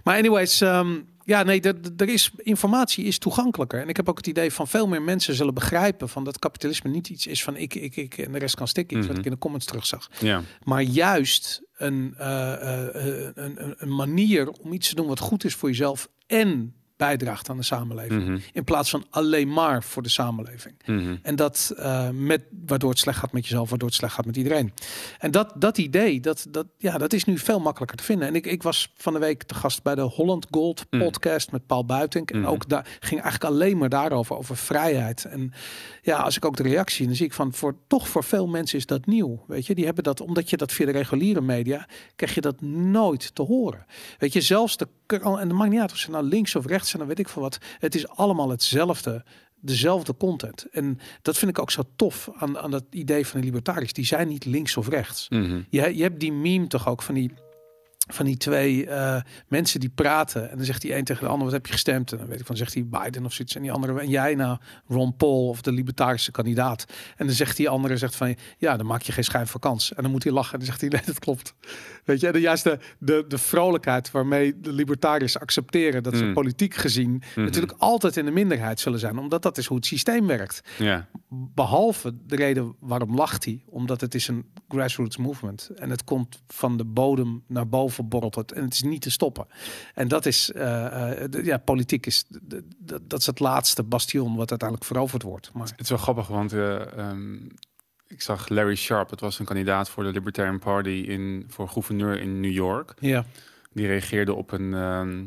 [0.04, 3.80] maar anyways, ehm, ja, nee, er, er is, informatie is toegankelijker.
[3.80, 6.90] En ik heb ook het idee van veel meer mensen zullen begrijpen van dat kapitalisme
[6.90, 8.96] niet iets is van ik, ik, ik en de rest kan stikken.
[8.96, 9.24] Iets wat Mhm.
[9.24, 10.10] ik in de comments terugzag.
[10.20, 10.42] Ja.
[10.64, 15.18] Maar juist een, eh, eh, eh, een, een, een manier om iets te doen wat
[15.20, 18.22] goed is voor jezelf en bijdraagt aan de samenleving.
[18.24, 18.38] Mhm.
[18.52, 20.74] In plaats van alleen maar voor de samenleving.
[20.86, 21.16] Mhm.
[21.22, 24.36] En dat eh, met, waardoor het slecht gaat met jezelf, waardoor het slecht gaat met
[24.36, 24.72] iedereen.
[25.18, 28.28] En dat, dat idee, dat, dat, ja, dat is nu veel makkelijker te vinden.
[28.28, 31.00] En ik, ik was van de week te gast bij de Holland Gold Mm.
[31.00, 32.30] podcast met Paul Buitink.
[32.30, 32.48] En Mhm.
[32.48, 35.24] ook daar ging eigenlijk alleen maar daarover, over vrijheid.
[35.24, 35.52] En
[36.02, 38.78] ja, als ik ook de reactie, dan zie ik van voor toch voor veel mensen
[38.78, 39.44] is dat nieuw.
[39.46, 42.60] Weet je, die hebben dat, omdat je dat via de reguliere media, krijg je dat
[42.60, 43.86] nooit te horen.
[44.18, 46.83] Weet je, zelfs de en het maakt niet uit of ze nou links of rechts
[46.86, 47.58] zijn, dan weet ik veel wat.
[47.78, 49.24] Het is allemaal hetzelfde
[49.64, 50.66] dezelfde content.
[50.70, 53.92] En dat vind ik ook zo tof aan, aan dat idee van de libertariërs.
[53.92, 55.28] Die zijn niet links of rechts.
[55.28, 55.60] Mhm.
[55.70, 57.32] Je, je hebt die meme toch ook van die,
[58.06, 60.50] van die twee eh, mensen die praten.
[60.50, 62.12] En dan zegt die een tegen de ander, wat heb je gestemd?
[62.12, 63.54] En dan weet ik van, zegt hij Biden of zoiets.
[63.54, 66.84] En die andere, en jij nou Ron Paul of de libertarische kandidaat.
[67.16, 69.94] En dan zegt die andere, zegt van, ja, dan maak je geen schijn van kans.
[69.94, 70.52] En dan moet hij lachen.
[70.52, 71.54] En dan zegt hij, nee, dat klopt.
[72.04, 76.24] Weet je, en de, juist de, de, de vrolijkheid waarmee de libertariërs accepteren dat ze
[76.24, 76.32] Mm.
[76.34, 77.44] politiek gezien Mhm.
[77.44, 79.18] natuurlijk altijd in de minderheid zullen zijn.
[79.18, 80.60] Omdat dat is hoe het systeem werkt.
[80.78, 81.08] Ja.
[81.54, 86.42] Behalve de reden waarom lacht hij, omdat het is een grassroots movement en het komt
[86.46, 89.46] van de bodem naar boven borrelt het en het is niet te stoppen.
[89.94, 93.40] En dat is, eh, eh, de- ja, politiek is, de- de- de- dat is het
[93.40, 95.50] laatste bastion wat uiteindelijk veroverd wordt.
[95.52, 97.34] Maar Het is wel grappig, want eh, ehm,
[98.06, 102.20] ik zag Larry Sharp, het was een kandidaat voor de Libertarian Party in, voor gouverneur
[102.20, 102.94] in New York.
[103.00, 103.24] ja,
[103.72, 105.22] Die reageerde op een, ehm,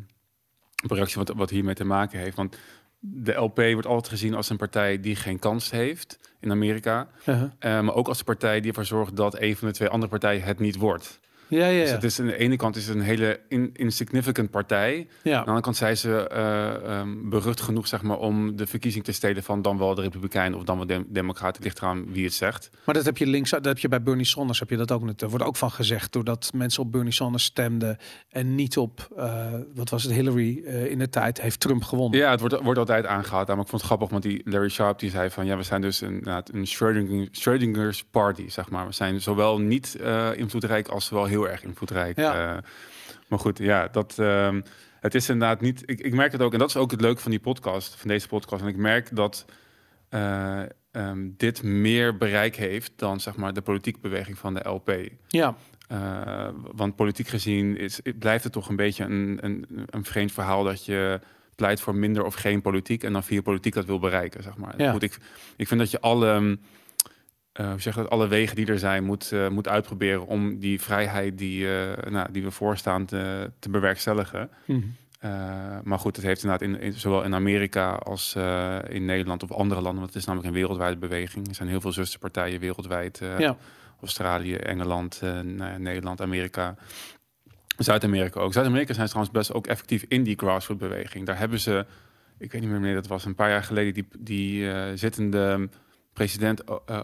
[0.84, 2.36] op een reactie wat, wat hiermee te maken heeft.
[2.36, 2.58] Want
[2.99, 7.08] de LP wordt altijd gezien als een partij die geen kans heeft in Amerika.
[7.25, 7.49] uh-huh.
[7.62, 10.43] Maar ook als de partij die ervoor zorgt dat een van de twee andere partijen
[10.43, 11.19] het niet wordt.
[11.48, 11.96] Ja, ja, Dus ja.
[11.96, 14.98] het is aan de ene kant is het een hele in, insignificant partij.
[14.98, 15.40] Aan de ja.
[15.40, 19.62] andere kant zijn ze ehm, berucht genoeg zeg maar, om de verkiezing te stelen van
[19.62, 21.64] dan wel de Republikeinen of dan wel de Democraten.
[21.64, 22.70] Ligt eraan wie het zegt.
[22.86, 25.04] Maar dat heb je links, dat heb je bij Bernie Sanders, heb je dat ook
[25.04, 25.22] net.
[25.22, 27.98] Er wordt ook van gezegd doordat mensen op Bernie Sanders stemden
[28.30, 32.20] en niet op, eh, wat was het, Hillary eh, in de tijd, heeft Trump gewonnen.
[32.20, 33.48] Ja, het wordt, wordt altijd aangehaald.
[33.48, 35.82] Maar ik vond het grappig, want die Larry Sharp die zei van ja, we zijn
[35.82, 38.86] dus een, inderdaad een Schrödinger, Schrödinger's party, zeg maar.
[38.86, 39.98] We zijn zowel niet
[40.36, 42.17] invloedrijk als wel heel erg invloedrijk.
[42.17, 42.56] Ja.
[42.56, 42.63] Eh,
[43.28, 44.19] maar goed, ja, dat.
[44.19, 44.62] ehm,
[45.00, 45.84] het is inderdaad niet.
[45.86, 48.08] Ik, ik merk het ook, en dat is ook het leuke van die podcast, van
[48.08, 48.62] deze podcast.
[48.62, 49.45] En ik merk dat
[50.10, 54.95] eh, ehm, dit meer bereik heeft dan zeg maar de politieke beweging van de LP.
[55.28, 55.56] Ja,
[55.91, 60.32] Uh, want politiek gezien is, het blijft het toch een beetje een, een, een vreemd
[60.32, 61.19] verhaal dat je
[61.56, 64.73] pleit voor minder of geen politiek en dan via politiek dat wil bereiken, zeg maar.
[64.82, 64.91] Ja.
[64.91, 65.17] Goed, ik,
[65.56, 66.58] ik vind dat je alle,
[67.60, 70.82] uh, hoe zeg dat, alle wegen die er zijn moet, uh, moet uitproberen om die
[70.82, 74.50] vrijheid die, uh, nou, die we voorstaan te, te bewerkstelligen.
[74.65, 74.82] Mhm.
[75.84, 78.36] Maar goed, het heeft inderdaad in, in, zowel in Amerika als
[78.88, 81.48] in Nederland of andere landen, want het is namelijk een wereldwijde beweging.
[81.48, 83.22] Er zijn heel veel zusterpartijen wereldwijd.
[83.38, 83.58] Ja.
[84.02, 85.22] Australië, Engeland,
[85.78, 86.76] Nederland, Amerika.
[87.78, 88.54] Zuid-Amerika ook.
[88.54, 91.26] Zuid-Amerika zijn trouwens best ook effectief in die grassroots beweging.
[91.26, 91.86] Daar hebben ze,
[92.38, 95.70] ik weet niet meer wanneer dat was, een paar jaar geleden die, die zittende
[96.17, 96.99] president uh,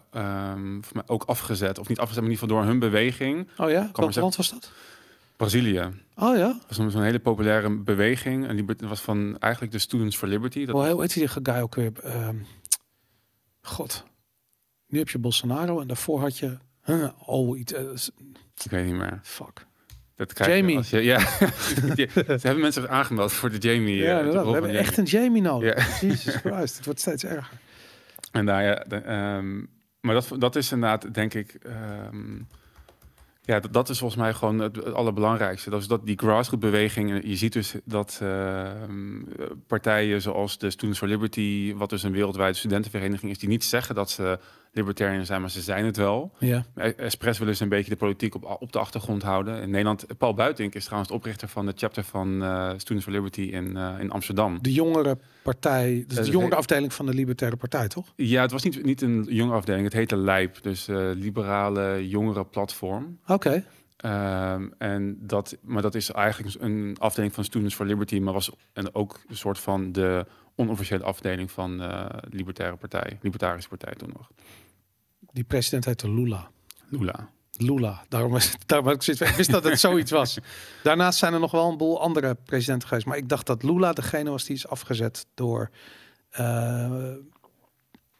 [0.54, 1.80] um, ook afgezet.
[1.80, 3.48] Of niet afgezet, maar in ieder geval door hun beweging.
[3.58, 3.90] Oh ja?
[3.94, 4.72] Welk land was dat?
[5.36, 5.90] Brazilië.
[6.16, 6.60] Oh ja?
[6.68, 8.48] Dat was zo'n hele populaire beweging.
[8.48, 10.66] En die was van eigenlijk de Students for Liberty.
[10.66, 11.92] Dat oh, hoe heet die guy ook weer?
[12.06, 12.46] Um,
[13.62, 14.04] God.
[14.88, 16.58] Nu heb je Bolsonaro en daarvoor had je...
[16.84, 17.74] Huh, oh, iets...
[17.74, 17.80] Uh,
[18.64, 19.20] ik weet niet meer.
[19.24, 19.66] Fuck.
[20.16, 20.80] Dat Jamie.
[20.90, 21.20] Je, ja,
[22.00, 23.96] ze hebben mensen aangemeld voor de Jamie.
[23.96, 26.02] Ja, uh, we hebben echt een Jamie nodig.
[26.02, 27.50] Jesus Christ, het wordt steeds erger.
[28.34, 28.48] En
[29.10, 29.70] um,
[30.02, 31.58] maar dat, dat is inderdaad, denk ik,
[32.12, 32.48] um,
[33.42, 35.70] ja, dat, dat, is volgens mij gewoon het, allerbelangrijkste.
[35.70, 37.28] Dat is dat die grassroots beweging.
[37.28, 38.72] Je ziet dus dat uh,
[39.68, 43.96] partijen zoals de Students for Liberty, wat dus een wereldwijde studentenvereniging is, die niet zeggen
[43.96, 44.40] dat ze
[44.74, 46.32] libertarian zijn, maar ze zijn het wel.
[46.40, 46.66] Ja.
[46.76, 49.62] Expres willen ze een beetje de politiek op, op de achtergrond houden.
[49.62, 53.14] In Nederland, Paul Buitink is trouwens de oprichter van de chapter van uh, Students for
[53.14, 54.58] Liberty in, uh, in Amsterdam.
[54.62, 58.14] De jongere partij, dus de jongere afdeling van de Libertaire Partij, toch?
[58.16, 62.46] Ja, het was niet, niet een jongere afdeling, het heette LIJP, dus uh, Liberale Jongere
[62.46, 63.20] Platform.
[63.28, 63.34] Oké.
[63.34, 63.64] Okay.
[64.56, 68.52] Um, en dat, maar dat is eigenlijk een afdeling van Students for Liberty, maar was
[68.74, 74.10] en ook een soort van de onofficiële afdeling van uh, Libertaire Partij, Libertarische Partij toen
[74.14, 74.30] nog.
[75.34, 76.50] Die president heette Lula.
[76.90, 77.30] Lula.
[77.58, 80.38] Lula, daarom, is, daarom ik, zit, ik wist dat het zoiets was.
[80.84, 83.94] Daarnaast zijn er nog wel een boel andere presidenten geweest, maar ik dacht dat Lula
[83.94, 85.70] degene was die is afgezet door.
[86.40, 86.88] Uh,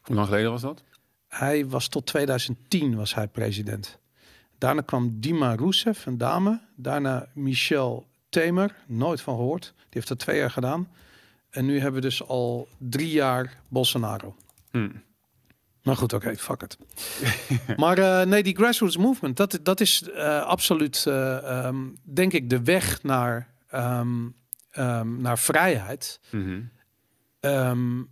[0.00, 0.82] Hoe lang geleden was dat?
[1.28, 3.98] Hij was tot 2010 was hij president.
[4.58, 6.60] Daarna kwam Dima Rousseff, een dame.
[6.76, 9.72] Daarna Michel Temer, nooit van gehoord.
[9.76, 10.88] Die heeft dat twee jaar gedaan.
[11.50, 14.36] En nu hebben we dus al drie jaar Bolsonaro.
[14.70, 15.02] Hmm.
[15.84, 16.78] Maar goed, oké, okay, fuck it.
[17.82, 22.50] maar uh, nee, die grassroots movement, dat, dat is uh, absoluut, uh, um, denk ik,
[22.50, 24.34] de weg naar um,
[24.70, 26.20] ehm, naar vrijheid.
[26.30, 26.60] Mhm.
[27.40, 28.02] Ehm,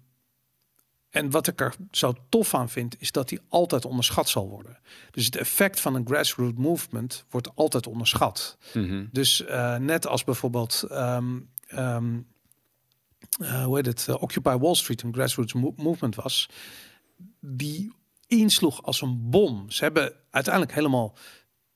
[1.11, 4.79] en wat ik er zo tof aan vind, is dat die altijd onderschat zal worden.
[5.11, 8.59] Dus het effect van een grassroots movement wordt altijd onderschat.
[8.75, 9.05] Mhm.
[9.11, 12.19] Dus eh, net als bijvoorbeeld, ehm, ehm,
[13.41, 16.49] eh, hoe heet het, eh, Occupy Wall Street een grassroots mo- movement was,
[17.45, 17.93] die
[18.27, 19.71] insloeg als een bom.
[19.71, 21.17] Ze hebben uiteindelijk helemaal,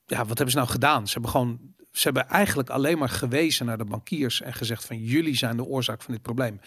[0.07, 1.07] ja, wat hebben ze nou gedaan?
[1.07, 4.98] Ze hebben gewoon, ze hebben eigenlijk alleen maar gewezen naar de bankiers en gezegd van
[4.98, 6.61] jullie zijn de oorzaak van dit probleem.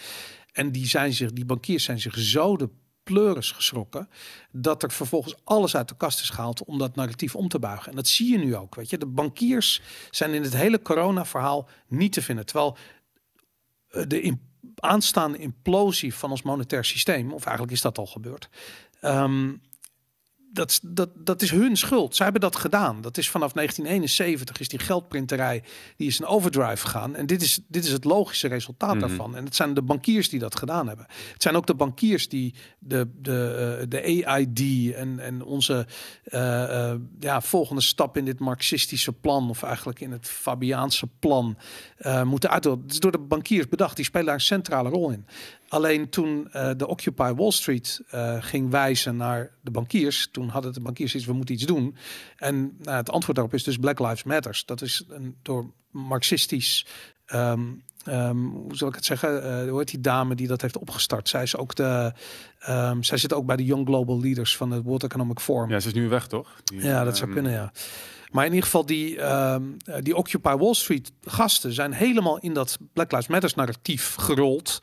[0.51, 2.69] En die zijn zich, die bankiers zijn zich zo de
[3.03, 4.09] pleuris geschrokken
[4.51, 7.89] dat er vervolgens alles uit de kast is gehaald om dat narratief om te buigen.
[7.89, 8.97] En dat zie je nu ook, weet je.
[8.97, 9.81] De bankiers
[10.11, 12.77] zijn in het hele corona-verhaal niet te vinden, terwijl
[13.89, 14.37] eh, de
[14.75, 18.49] aanstaande implosie van ons monetair systeem, of eigenlijk is dat al gebeurd,
[18.99, 19.51] ehm,
[20.53, 22.15] dat, is- dat, dat is hun schuld.
[22.15, 23.01] Zij hebben dat gedaan.
[23.01, 25.63] Dat is vanaf 1971 is die geldprinterij
[25.97, 27.15] die is in overdrive gegaan.
[27.15, 28.99] En dit is, dit is het logische resultaat Mhm.
[29.07, 29.35] daarvan.
[29.35, 31.05] En het zijn de bankiers die dat gedaan hebben.
[31.33, 35.87] Het zijn ook de bankiers die de, de, eh, de AID en, en onze
[36.23, 41.57] eh, eh, ja, volgende stap in dit marxistische plan, of eigenlijk in het Fabiaanse plan,
[42.23, 42.81] moeten uitdoen.
[42.81, 43.95] Het is door de bankiers bedacht.
[43.95, 45.25] Die spelen daar een centrale rol in.
[45.69, 50.73] Alleen toen eh, de Occupy Wall Street eh, ging wijzen naar de bankiers, toen hadden
[50.73, 51.95] de bankiers iets, we moeten iets doen.
[52.37, 54.65] En nou, het antwoord daarop is dus Black Lives Matters.
[54.65, 56.85] Dat is een door marxistisch,
[57.25, 57.61] ehm,
[58.05, 61.29] ehm, hoe zal ik het zeggen, Eh hoe heet die dame die dat heeft opgestart?
[61.29, 62.13] Zij is ook de,
[62.59, 65.69] ehm, zij zit ook bij de Young Global Leaders van het World Economic Forum.
[65.69, 66.61] Ja, ze is nu weg, toch?
[66.63, 67.71] Die, Ja, dat zou kunnen, ja.
[68.31, 69.19] Maar in ieder geval, die,
[70.01, 74.79] die Occupy Wall Street gasten zijn helemaal in dat Black Lives Matters narratief gerold.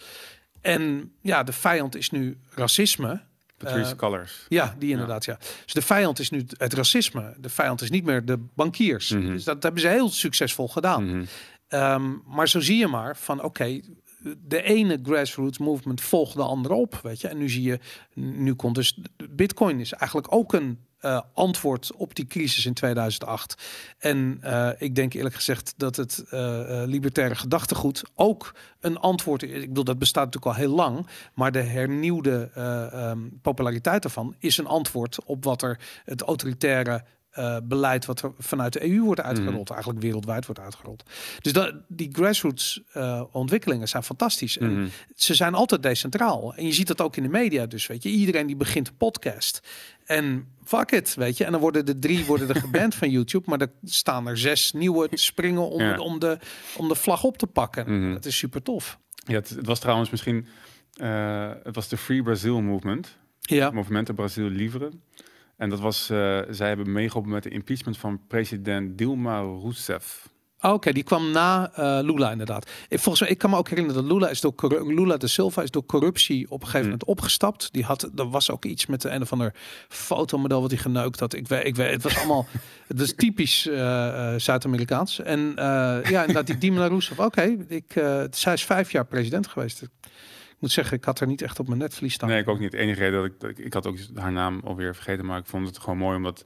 [0.67, 3.21] En ja, de vijand is nu racisme.
[3.57, 4.47] Patrice Eh, Colors.
[4.49, 5.39] Ja, die inderdaad, ja.
[5.65, 7.35] Dus de vijand is nu het racisme.
[7.39, 9.11] De vijand is niet meer de bankiers.
[9.11, 9.27] Mhm.
[9.27, 11.05] Dus dat hebben ze heel succesvol gedaan.
[11.05, 11.25] Mhm.
[11.69, 13.81] Ehm, maar zo zie je maar van oké,
[14.39, 17.29] de ene grassroots movement volgt de andere op, weet je.
[17.29, 17.79] En nu zie je,
[18.15, 18.99] nu komt dus
[19.31, 23.63] Bitcoin is eigenlijk ook een eh, antwoord op die crisis in 2008.
[23.99, 29.51] En eh, ik denk eerlijk gezegd dat het eh, libertaire gedachtegoed ook een antwoord is.
[29.63, 34.35] Ik bedoel, dat bestaat natuurlijk al heel lang, maar de hernieuwde eh, ehm, populariteit ervan
[34.39, 39.01] is een antwoord op wat er het autoritaire eh, beleid wat er vanuit de EU
[39.01, 41.03] wordt uitgerold, eigenlijk wereldwijd wordt uitgerold.
[41.41, 42.81] Dus dat, die grassroots
[43.33, 44.59] ontwikkelingen zijn fantastisch.
[44.59, 44.89] En Mhm.
[45.15, 46.55] ze zijn altijd decentraal.
[46.55, 47.67] En je ziet dat ook in de media.
[47.67, 49.61] Dus weet je, iedereen die begint een podcast.
[50.07, 51.45] En fuck it, weet je.
[51.45, 53.51] En dan worden er drie worden er geband van YouTube.
[53.51, 55.99] Maar er staan er zes nieuwe te springen om, Ja.
[55.99, 56.39] om, de,
[56.77, 58.01] om de vlag op te pakken.
[58.01, 58.13] Mhm.
[58.13, 58.99] Dat is super tof.
[59.27, 60.47] Ja, het, het was trouwens misschien...
[60.95, 63.17] eh, het was de Free Brazil Movement.
[63.41, 64.91] Ja, Movimento Brasil Livre.
[65.57, 66.11] En dat was...
[66.11, 70.29] eh, zij hebben meegeholpen met de impeachment van president Dilma Rousseff.
[70.67, 72.71] Oh, oké, die kwam na eh, Lula inderdaad.
[72.89, 75.63] Ik, volgens mij, ik kan me ook herinneren dat Lula is door Lula de Silva
[75.63, 76.85] is door corruptie op een gegeven Hmm.
[76.85, 77.69] moment opgestapt.
[77.73, 79.55] Die had, er was ook iets met de een of ander
[79.89, 81.35] fotomodel wat hij geneukt had.
[81.35, 82.47] Ik weet, ik weet, het was allemaal,
[82.87, 85.21] het is typisch eh, eh, Zuid-Amerikaans.
[85.21, 85.65] En eh,
[86.11, 87.21] ja, inderdaad die Dilma Rousseff.
[87.21, 87.93] Oké, ik,
[88.31, 89.83] zij is vijf jaar president geweest.
[89.83, 92.29] Ik moet zeggen, ik had er niet echt op mijn netvlies staan.
[92.29, 92.71] Nee, ik ook niet.
[92.71, 93.59] De enige reden dat ik, dat ik...
[93.59, 96.45] Ik had ook haar naam alweer vergeten, maar ik vond het gewoon mooi omdat...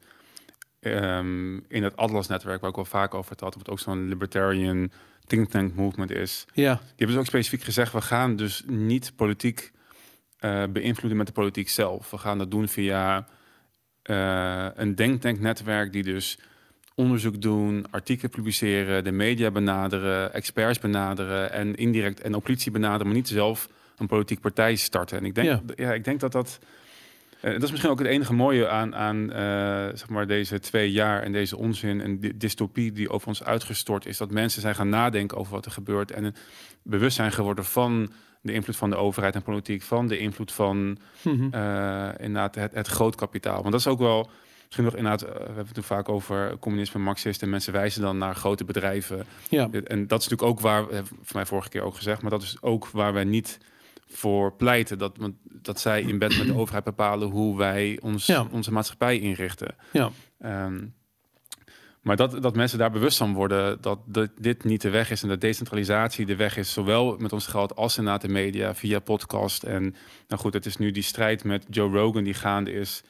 [0.80, 4.90] ehm, in het Atlas-netwerk, waar ik wel vaak over het had, wat ook zo'n libertarian
[5.26, 9.12] think tank movement is, Ja, Die hebben dus ook specifiek gezegd, we gaan dus niet
[9.16, 9.72] politiek
[10.38, 12.10] eh, beïnvloeden met de politiek zelf.
[12.10, 13.26] We gaan dat doen via
[14.02, 16.38] eh, een denktanknetwerk die dus
[16.94, 23.16] onderzoek doen, artikelen publiceren, de media benaderen, experts benaderen en indirect en politie benaderen, maar
[23.16, 25.18] niet zelf een politieke partij starten.
[25.18, 25.62] En ik denk, Ja.
[25.76, 25.92] ja.
[25.92, 26.58] ik denk dat dat
[27.40, 29.40] eh, dat is misschien ook het enige mooie aan, aan eh,
[29.96, 34.06] zeg maar deze twee jaar en deze onzin en di- dystopie die over ons uitgestort
[34.06, 34.16] is.
[34.16, 36.34] Dat mensen zijn gaan nadenken over wat er gebeurt en
[36.82, 40.98] bewust zijn geworden van de invloed van de overheid en politiek, van de invloed van
[41.22, 41.48] Mhm.
[41.54, 43.58] eh inderdaad het, het groot kapitaal.
[43.60, 44.30] Want dat is ook wel,
[44.64, 47.44] misschien nog inderdaad, we hebben het toen vaak over communisme, marxisten.
[47.44, 49.24] En mensen wijzen dan naar grote bedrijven.
[49.48, 49.68] ja.
[49.84, 52.56] En dat is natuurlijk ook waar, voor mij vorige keer ook gezegd, maar dat is
[52.60, 53.58] ook waar wij niet
[54.12, 54.98] voor pleiten.
[54.98, 58.46] Dat, dat zij in bed met de overheid bepalen hoe wij ons, Ja.
[58.50, 59.74] onze maatschappij inrichten.
[59.92, 60.10] ja.
[60.38, 60.86] Ehm,
[62.00, 65.22] maar dat, dat mensen daar bewust van worden dat, dat dit niet de weg is
[65.22, 68.98] en dat decentralisatie de weg is, zowel met ons geld als inderdaad de media via
[68.98, 69.62] podcast.
[69.62, 69.82] En
[70.28, 73.02] nou goed, het is nu die strijd met Joe Rogan die gaande is.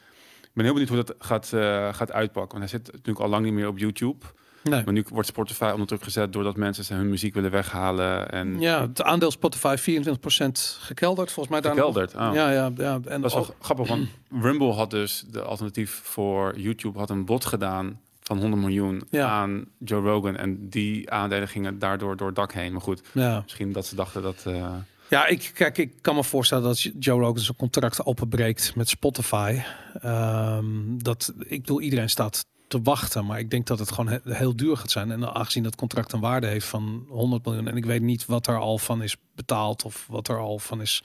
[0.43, 2.59] Ik ben heel benieuwd hoe dat gaat, eh, gaat uitpakken.
[2.59, 4.25] Want hij zit natuurlijk al lang niet meer op YouTube.
[4.63, 4.85] Nee.
[4.85, 8.31] Maar nu wordt Spotify onder druk gezet doordat mensen hun muziek willen weghalen.
[8.31, 11.61] En Ja, het aandeel Spotify 24% gekelderd, volgens mij.
[11.61, 11.85] Daar nog.
[11.87, 12.15] gekelderd.
[12.15, 12.35] Ah.
[12.35, 13.01] Ja, ja, ja.
[13.05, 14.09] En Dat is ook- wel grappig, want
[14.47, 19.29] Rumble had dus de alternatief voor YouTube had een bot gedaan van 100 miljoen Ja.
[19.29, 20.37] aan Joe Rogan.
[20.37, 22.73] En die aandelen gingen daardoor door het dak heen.
[22.73, 23.41] Maar goed, Ja.
[23.43, 24.43] misschien dat ze dachten dat...
[24.47, 24.75] eh,
[25.09, 29.59] Ja, ik, kijk, ik kan me voorstellen dat Joe Rogan zijn contract openbreekt met Spotify.
[30.01, 30.65] Ehm,
[30.97, 34.57] dat, ik bedoel, iedereen staat te wachten, maar ik denk dat het gewoon he- heel
[34.57, 35.11] duur gaat zijn.
[35.11, 38.47] En aangezien dat contract een waarde heeft van 100 miljoen en ik weet niet wat
[38.47, 41.03] er al van is betaald of wat er al van is,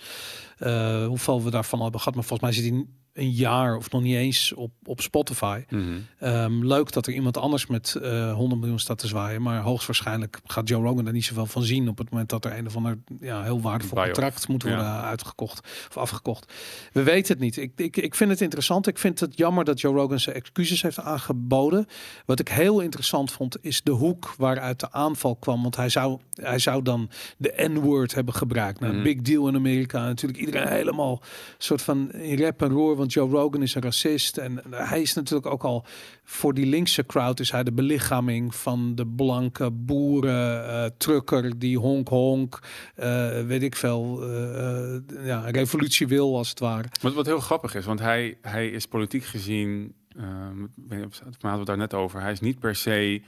[0.58, 2.16] eh, hoeveel we daarvan al hebben gehad.
[2.16, 5.64] Maar volgens mij zit hij een jaar of nog niet eens op, op Spotify.
[5.70, 5.84] mhm.
[6.20, 9.42] Ehm, leuk dat er iemand anders met eh 100 miljoen staat te zwaaien.
[9.42, 12.58] Maar hoogstwaarschijnlijk gaat Joe Rogan er niet zoveel van zien op het moment dat er
[12.58, 15.04] een of ander ja, heel waardevol contract moet worden Ja.
[15.04, 16.54] uitgekocht of afgekocht.
[16.92, 17.58] We weten het niet.
[17.58, 18.88] Ik, ik, ik vind het interessant.
[18.88, 21.86] Ik vind het jammer dat Joe Rogan zijn excuses heeft aangeboden.
[22.26, 25.62] Wat ik heel interessant vond is de hoek waaruit de aanval kwam.
[25.62, 28.80] Want hij zou, hij zou dan de N-word hebben gebruikt.
[28.80, 29.04] Nou, Mhm.
[29.04, 30.06] big deal in Amerika.
[30.06, 31.22] Natuurlijk iedereen helemaal
[31.58, 32.96] soort van in rep en roer.
[33.06, 34.38] Want Joe Rogan is een racist.
[34.38, 35.86] En hij is natuurlijk ook al
[36.24, 42.08] voor die linkse crowd is hij de belichaming van de blanke boeren, trucker die honk
[42.08, 42.60] honk,
[42.96, 46.88] eh, weet ik veel, eh, ja, revolutie wil als het ware.
[47.02, 51.08] Wat, wat heel grappig is, want hij, hij is politiek gezien, ehm, we
[51.40, 53.22] hadden het daar net over, hij is niet per se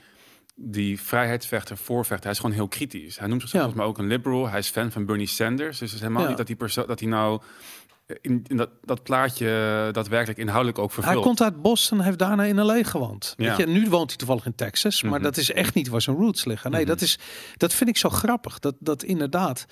[0.59, 2.23] die vrijheidsvechter, voorvechter.
[2.25, 3.19] Hij is gewoon heel kritisch.
[3.19, 3.69] Hij noemt zichzelf Ja.
[3.71, 4.49] volgens mij ook een liberal.
[4.49, 5.79] Hij is fan van Bernie Sanders.
[5.79, 6.27] Dus het is helemaal Ja.
[6.27, 7.41] niet dat hij, dat hij nou
[8.21, 9.45] in, in dat, dat plaatje
[9.91, 11.13] daadwerkelijk inhoudelijk ook vervult.
[11.15, 13.33] Hij komt uit Boston, heeft daarna in LA gewoond.
[13.37, 13.47] Ja.
[13.47, 15.21] Weet je, nu woont hij toevallig in Texas, maar Mhm.
[15.23, 16.71] dat is echt niet waar zijn roots liggen.
[16.71, 16.89] Nee, Mhm.
[16.89, 17.19] dat, is,
[17.57, 18.59] dat vind ik zo grappig.
[18.59, 19.65] Dat, dat inderdaad,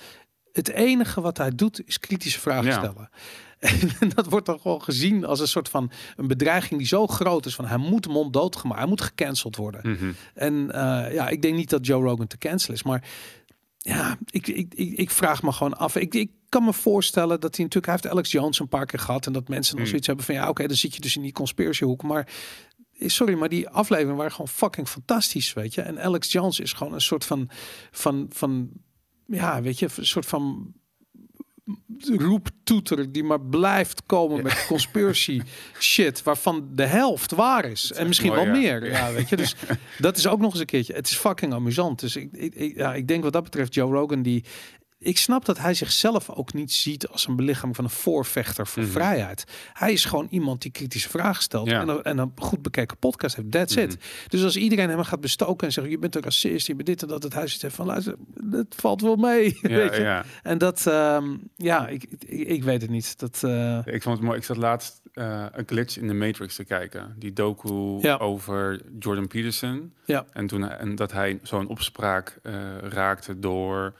[0.51, 2.71] het enige wat hij doet is kritische vragen Ja.
[2.77, 3.09] stellen.
[3.99, 7.45] En dat wordt dan gewoon gezien als een soort van een bedreiging die zo groot
[7.45, 9.81] is van hij moet monddood gemaakt, hij moet gecanceld worden.
[9.91, 10.11] Mhm.
[10.33, 13.03] En eh, ja, ik denk niet dat Joe Rogan te cancelen is, maar
[13.77, 15.95] ja, ik, ik, ik, ik vraag me gewoon af.
[15.95, 18.99] Ik, ik kan me voorstellen dat hij natuurlijk, hij heeft Alex Jones een paar keer
[18.99, 19.89] gehad en dat mensen nog Mm.
[19.89, 22.27] zoiets hebben van ja, oké, dan zit je dus in die conspiratiehoek, maar
[22.99, 25.81] eh, sorry, maar die afleveringen waren gewoon fucking fantastisch, weet je.
[25.81, 27.49] En Alex Jones is gewoon een soort van,
[27.91, 28.69] van, van
[29.27, 30.73] ja, weet je, een soort van
[32.15, 35.41] roeptoeter die maar blijft komen met conspiracy
[35.79, 38.59] shit waarvan de helft waar is en misschien mooi, wel ja.
[38.61, 39.55] meer ja weet je dus
[39.99, 42.75] dat is ook nog eens een keertje het is fucking amusant dus ik, ik, ik-
[42.75, 44.43] ja, ik denk wat dat betreft Joe Rogan die
[44.99, 48.83] ik snap dat hij zichzelf ook niet ziet als een belichaming van een voorvechter voor
[48.83, 48.91] Mhm.
[48.91, 49.43] vrijheid.
[49.73, 51.81] Hij is gewoon iemand die kritische vragen stelt Ja.
[51.81, 53.51] en, een, en een goed bekeken podcast heeft.
[53.51, 53.97] That's it.
[54.27, 57.01] Dus als iedereen hem gaat bestoken en zegt je bent een racist, je bent dit
[57.01, 59.57] en dat, het huis zit van luister, dat valt wel mee.
[59.61, 60.01] Ja, weet je?
[60.01, 60.25] ja.
[60.43, 63.19] En dat, ehm, ja, ik, ik, ik weet het niet.
[63.19, 64.37] Dat, eh, Ik vond het mooi.
[64.37, 67.15] Ik zat laatst eh, een glitch in de Matrix te kijken.
[67.19, 69.93] Die docu over Jordan Peterson.
[70.05, 70.25] Ja.
[70.33, 73.93] En, toen, en dat hij zo'n opspraak eh, raakte door...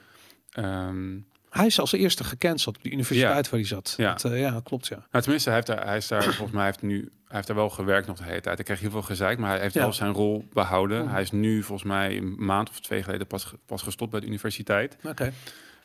[0.64, 1.18] ehm,
[1.50, 3.94] hij is als eerste gecanceld op de universiteit waar hij zat.
[3.96, 4.10] Ja.
[4.14, 5.06] Dat, eh, ja, klopt ja.
[5.10, 7.46] Nou, tenminste, hij heeft daar, hij is daar volgens mij hij heeft nu, hij heeft
[7.46, 8.56] daar wel gewerkt nog de hele tijd.
[8.56, 9.80] Hij kreeg heel veel gezeik, maar hij heeft Ja.
[9.80, 11.08] wel zijn rol behouden.
[11.08, 14.26] Hij is nu volgens mij een maand of twee geleden pas, pas gestopt bij de
[14.26, 14.96] universiteit.
[15.04, 15.32] Oké.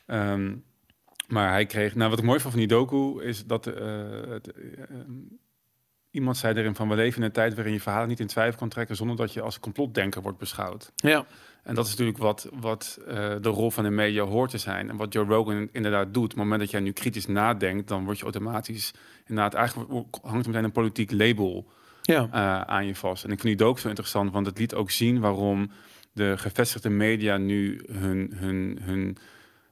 [0.05, 0.55] Ehm,
[1.27, 3.73] maar hij kreeg, nou wat ik mooi vond van die docu is dat eh,
[4.29, 4.61] het, eh,
[6.11, 8.59] iemand zei erin van we leven in een tijd waarin je verhaal niet in twijfel
[8.59, 10.91] kan trekken zonder dat je als complotdenker wordt beschouwd.
[10.95, 11.25] Ja.
[11.63, 14.89] En dat is natuurlijk wat, wat eh, de rol van de media hoort te zijn.
[14.89, 16.23] En wat Joe Rogan inderdaad doet.
[16.23, 18.93] Op het moment dat jij nu kritisch nadenkt, dan word je automatisch...
[19.25, 19.89] Inderdaad, eigenlijk
[20.21, 21.65] hangt er meteen een politiek label
[22.01, 22.27] Ja.
[22.31, 23.23] eh, aan je vast.
[23.23, 25.71] En ik vind die ook zo interessant, want het liet ook zien waarom
[26.13, 29.17] de gevestigde media nu hun, hun, hun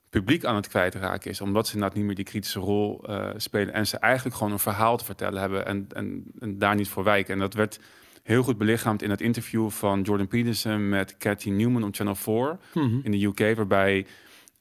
[0.09, 1.41] publiek aan het kwijtraken is.
[1.41, 3.73] Omdat ze inderdaad niet meer die kritische rol eh, spelen.
[3.73, 7.03] En ze eigenlijk gewoon een verhaal te vertellen hebben en, en, en daar niet voor
[7.03, 7.33] wijken.
[7.33, 7.79] En dat werd
[8.29, 12.57] heel goed belichaamd in het interview van Jordan Peterson met Cathy Newman op Channel 4
[12.73, 12.99] Mhm.
[13.03, 14.05] in de UK, waarbij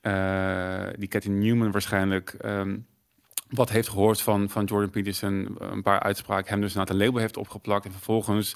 [0.00, 2.76] eh, die Cathy Newman waarschijnlijk ehm,
[3.48, 7.20] wat heeft gehoord van, van Jordan Peterson, een paar uitspraken, hem dus naar het label
[7.20, 8.54] heeft opgeplakt en vervolgens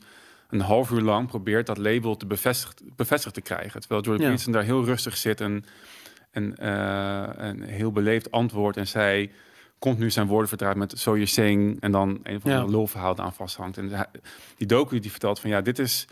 [0.51, 3.81] een half uur lang probeert dat label te bevestigd, bevestigd te krijgen.
[3.81, 4.29] Terwijl Jordan Ja.
[4.31, 5.65] Peterson daar heel rustig zit en,
[6.31, 9.31] en eh, een heel beleefd antwoord en zij
[9.83, 12.65] komt nu zijn woorden met so you're saying en dan een van Ja.
[12.65, 13.79] de lulverhaal aan vasthangt.
[13.79, 14.09] En
[14.57, 16.07] die docu die vertelt van ja, dit is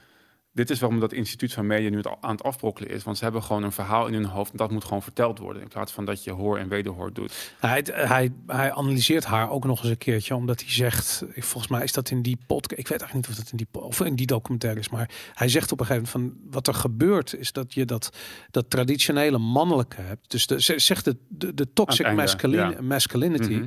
[0.52, 3.02] dit is waarom dat instituut van media nu het aan het afbrokkelen is.
[3.02, 5.62] Want ze hebben gewoon een verhaal in hun hoofd en dat moet gewoon verteld worden.
[5.62, 7.54] In plaats van dat je hoor en wederhoor doet.
[7.60, 11.82] Hij, hij, hij analyseert haar ook nog eens een keertje, omdat hij zegt, volgens mij
[11.82, 14.16] is dat in die podcast, ik weet eigenlijk niet of dat in die, of in
[14.16, 17.52] die documentaire is, maar hij zegt op een gegeven moment van, wat er gebeurt is
[17.52, 18.16] dat je dat,
[18.50, 20.30] dat traditionele mannelijke hebt.
[20.30, 22.82] Dus de, ze zegt de, de, de toxic einde, masculine, ja.
[22.82, 23.62] masculinity.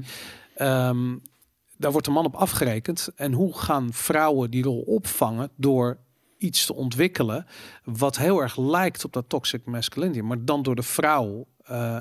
[0.55, 1.15] Ehm,
[1.77, 3.09] daar wordt de man op afgerekend.
[3.15, 5.97] En hoe gaan vrouwen die rol opvangen door
[6.43, 7.45] iets te ontwikkelen
[7.83, 11.47] wat heel erg lijkt op dat toxic masculinity, maar dan door de vrouw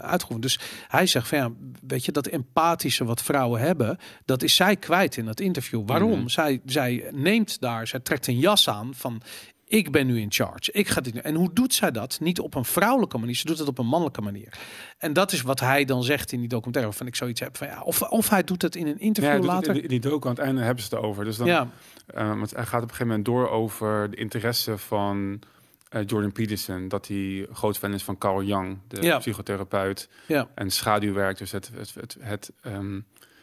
[0.01, 0.43] uitgevoerd.
[0.43, 1.51] Dus hij zegt van ja,
[1.87, 5.83] weet je, dat empathische wat vrouwen hebben, dat is zij kwijt in dat interview.
[5.87, 6.19] Waarom?
[6.19, 6.29] Mhm.
[6.29, 9.23] zij, zij neemt daar, zij trekt een jas aan van
[9.73, 10.73] Ik ben nu in charge.
[10.73, 11.21] Ik ga dit nu.
[11.21, 12.19] En hoe doet zij dat?
[12.21, 13.35] Niet op een vrouwelijke manier.
[13.35, 14.59] Ze doet het op een mannelijke manier.
[14.99, 16.91] En dat is wat hij dan zegt in die documentaire.
[16.91, 17.81] Waarvan ik zoiets heb van ja.
[17.83, 19.67] Of, of hij doet het in een Ja, interview het later.
[19.69, 21.25] in, die- in die docu aan het einde hebben ze het over.
[21.25, 21.69] Dus dan, ja,
[22.07, 25.41] eh, want hij gaat op een gegeven moment door over de interesse van
[25.89, 26.89] eh, Jordan Peterson.
[26.89, 29.19] Dat hij groot fan is van Carl Jung, de Ja.
[29.19, 30.09] psychotherapeut.
[30.27, 33.01] ja, En schaduwwerk, dus het, het, het, het ehm,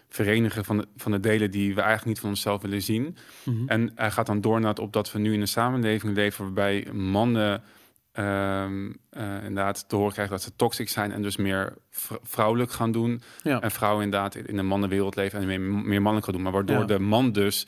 [0.09, 3.17] verenigen van de, van de delen die we eigenlijk niet van onszelf willen zien.
[3.43, 3.67] Mhm.
[3.67, 6.43] En hij gaat dan door naar het op dat we nu in een samenleving leven
[6.43, 7.63] waarbij mannen
[8.11, 12.71] ehm, eh, inderdaad te horen krijgen dat ze toxic zijn en dus meer vr- vrouwelijk
[12.71, 13.21] gaan doen.
[13.43, 13.61] ja.
[13.61, 16.43] En vrouwen inderdaad in de mannenwereld leven en meer, meer mannelijk gaan doen.
[16.43, 16.85] Maar waardoor Ja.
[16.85, 17.67] de man dus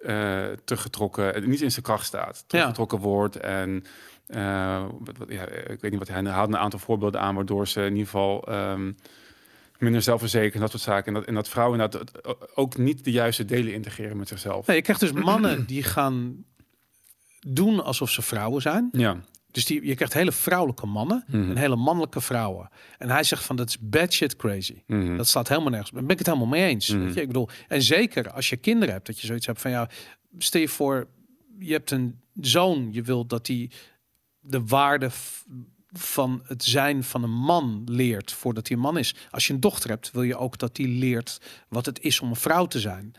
[0.00, 3.36] eh, teruggetrokken, eh, niet in zijn kracht staat, teruggetrokken wordt.
[3.36, 3.84] En
[4.98, 7.68] wat- wat- ja, ik weet niet wat hij hij haalde een aantal voorbeelden aan, waardoor
[7.68, 8.92] ze in ieder geval ehm,
[9.78, 11.06] minder zelfverzekerd en dat soort zaken.
[11.06, 14.66] En dat, en dat vrouwen inderdaad het- ook niet de juiste delen integreren met zichzelf.
[14.66, 16.44] Nee, je krijgt dus mannen die gaan
[17.46, 18.88] doen alsof ze vrouwen zijn.
[18.92, 19.20] Ja.
[19.50, 21.50] Dus die, je krijgt hele vrouwelijke mannen Mhm.
[21.50, 22.68] en hele mannelijke vrouwen.
[22.98, 24.82] En hij zegt van dat is bad shit crazy.
[24.86, 25.16] Mhm.
[25.16, 25.90] Dat staat helemaal nergens.
[25.90, 26.88] Daar ben ik het helemaal mee eens.
[26.88, 27.04] Mhm.
[27.04, 27.20] Weet je?
[27.20, 29.88] Ik bedoel, en zeker als je kinderen hebt, dat je zoiets hebt van ja,
[30.38, 31.06] stel je voor,
[31.58, 33.70] je hebt een zoon, je wilt dat hij
[34.40, 35.10] de waarde
[35.98, 39.14] van het zijn van een man leert voordat hij een man is.
[39.30, 42.28] Als je een dochter hebt, wil je ook dat die leert wat het is om
[42.28, 43.14] een vrouw te zijn.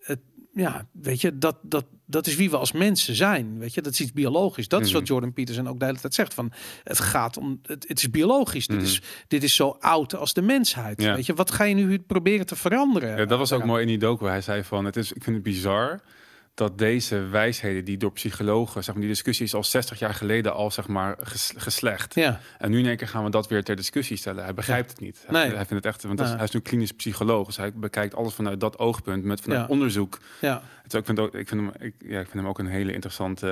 [0.00, 0.20] Het,
[0.54, 3.58] ja, weet je, dat, dat, dat is wie we als mensen zijn.
[3.58, 4.68] Weet je, dat is iets biologisch.
[4.68, 4.98] Dat is Mhm.
[4.98, 6.34] wat Jordan Peterson ook de hele tijd zegt.
[6.34, 6.52] Van
[6.82, 8.68] het gaat om, het, het is biologisch.
[8.68, 8.78] Mhm.
[8.78, 11.02] Dit, is, dit is zo oud als de mensheid.
[11.02, 11.14] Ja.
[11.14, 13.16] Weet je, wat ga je nu proberen te veranderen?
[13.16, 14.26] Ja, dat was ook mooi in die docu.
[14.26, 16.00] Hij zei van, het is, ik vind het bizar
[16.54, 20.54] dat deze wijsheden die door psychologen, zeg maar, die discussie is al 60 jaar geleden
[20.54, 22.14] al zeg maar ges- geslecht.
[22.14, 24.44] Ja, En nu in één keer gaan we dat weer ter discussie stellen.
[24.44, 25.24] Hij begrijpt het niet.
[25.26, 25.54] Hij, Nee.
[25.56, 26.34] hij vindt het echt, want Ja.
[26.36, 29.66] hij is nu klinisch psycholoog, dus hij bekijkt alles vanuit dat oogpunt met vanuit Ja.
[29.66, 30.18] onderzoek.
[30.40, 30.62] ja.
[30.94, 32.92] Ook, ik, vind ook, ik, vind hem, ik, ja, ik vind hem ook een hele
[32.92, 33.46] interessante.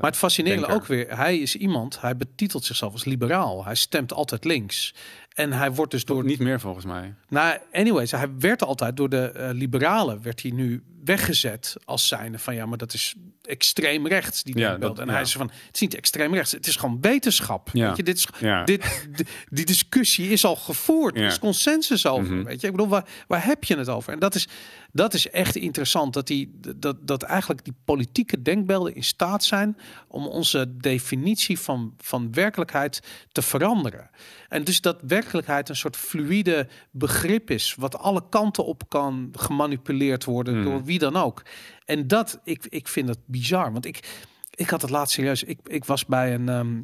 [0.00, 0.82] Maar het fascinerende denker.
[0.82, 3.64] ook weer, hij is iemand, hij betitelt zichzelf als liberaal.
[3.64, 4.94] Hij stemt altijd links.
[5.38, 7.14] En hij wordt dus door niet meer volgens mij.
[7.28, 12.38] Nou, anyways, hij werd altijd door de eh, liberalen werd hij nu weggezet als zijnde
[12.38, 13.14] van ja, maar dat is
[13.48, 14.96] extreem rechts die Ja, denkbeeld.
[14.96, 17.70] dat- En hij is van het is niet extreem rechts, het is gewoon wetenschap.
[17.72, 17.86] Ja.
[17.88, 18.64] Weet je, dit is Ja.
[18.64, 19.06] dit,
[19.50, 22.34] die discussie is al gevoerd, er is consensus over.
[22.34, 22.44] Mhm.
[22.44, 24.12] Weet je, ik bedoel, waar, waar heb je het over?
[24.12, 24.48] En dat is
[24.92, 29.76] dat is echt interessant dat die dat dat eigenlijk die politieke denkbeelden in staat zijn
[30.08, 33.00] om onze definitie van van werkelijkheid
[33.32, 34.10] te veranderen.
[34.48, 40.24] En dus dat werkelijkheid een soort fluïde begrip is, wat alle kanten op kan gemanipuleerd
[40.24, 40.64] worden Hmm.
[40.64, 41.42] door wie dan ook.
[41.88, 45.42] En dat, ik, ik vind dat bizar, want ik, ik had het laatst serieus.
[45.42, 46.48] Ik, ik was bij een.
[46.48, 46.80] ehm,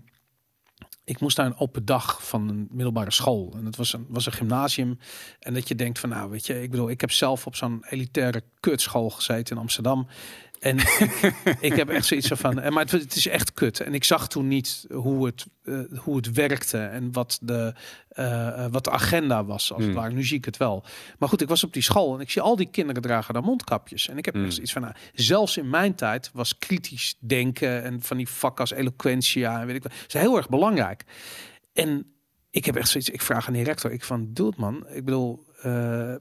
[1.04, 3.52] ik moest naar een open dag van een middelbare school.
[3.56, 4.98] En het was een, was een gymnasium.
[5.38, 7.84] En dat je denkt van, nou, weet je, ik bedoel, ik heb zelf op zo'n
[7.88, 10.06] elitaire kutschool gezeten in Amsterdam.
[10.64, 11.32] En ik,
[11.70, 13.80] ik heb echt zoiets van, en maar het, het is echt kut.
[13.80, 17.74] En ik zag toen niet hoe het, eh, hoe het werkte en wat de,
[18.08, 19.72] eh, eh, wat de agenda was.
[19.72, 20.02] Als het Hmm.
[20.02, 20.14] ware.
[20.14, 20.84] Nu zie ik het wel.
[21.18, 23.42] Maar goed, ik was op die school en ik zie al die kinderen dragen daar
[23.42, 24.08] mondkapjes.
[24.08, 24.44] En ik heb Hmm.
[24.44, 28.60] echt zoiets van, nou, zelfs in mijn tijd was kritisch denken en van die vak
[28.60, 29.92] als eloquentia en weet ik wat.
[30.06, 31.04] is heel erg belangrijk.
[31.72, 32.06] En
[32.50, 34.86] ik heb echt zoiets, ik vraag aan die rector, ik van, doe het man.
[34.88, 36.14] Ik bedoel, eh,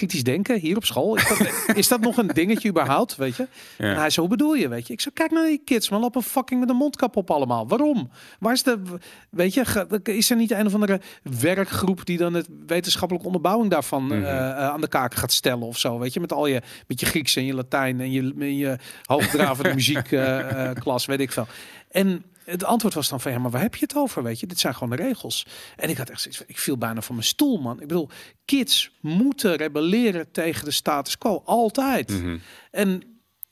[0.00, 1.16] kritisch denken hier op school.
[1.16, 3.46] Is dat, is dat nog een dingetje überhaupt, weet je?
[3.78, 4.92] En hij zo, hoe bedoel je, weet je?
[4.92, 7.68] Ik zo, kijk naar die kids, man, lopen fucking met een mondkap op allemaal.
[7.68, 8.10] Waarom?
[8.38, 8.82] Waar is de,
[9.30, 11.00] weet je, is er niet een of andere
[11.40, 14.12] werkgroep die dan het wetenschappelijke onderbouwing daarvan Mhm.
[14.12, 16.20] eh, eh, aan de kaak gaat stellen of zo, weet je?
[16.20, 21.06] Met al je, met je Grieks en je Latijn en je, en je hoogdravende muziekklas,
[21.06, 21.46] weet ik veel.
[21.90, 24.46] En het antwoord was dan van, ja, maar waar heb je het over, weet je?
[24.46, 25.46] Dit zijn gewoon de regels.
[25.76, 27.80] En ik had echt zoiets van, ik viel bijna van mijn stoel, man.
[27.80, 28.08] Ik bedoel,
[28.44, 32.08] kids moeten rebelleren tegen de status quo, altijd.
[32.08, 32.38] Mhm.
[32.70, 33.02] En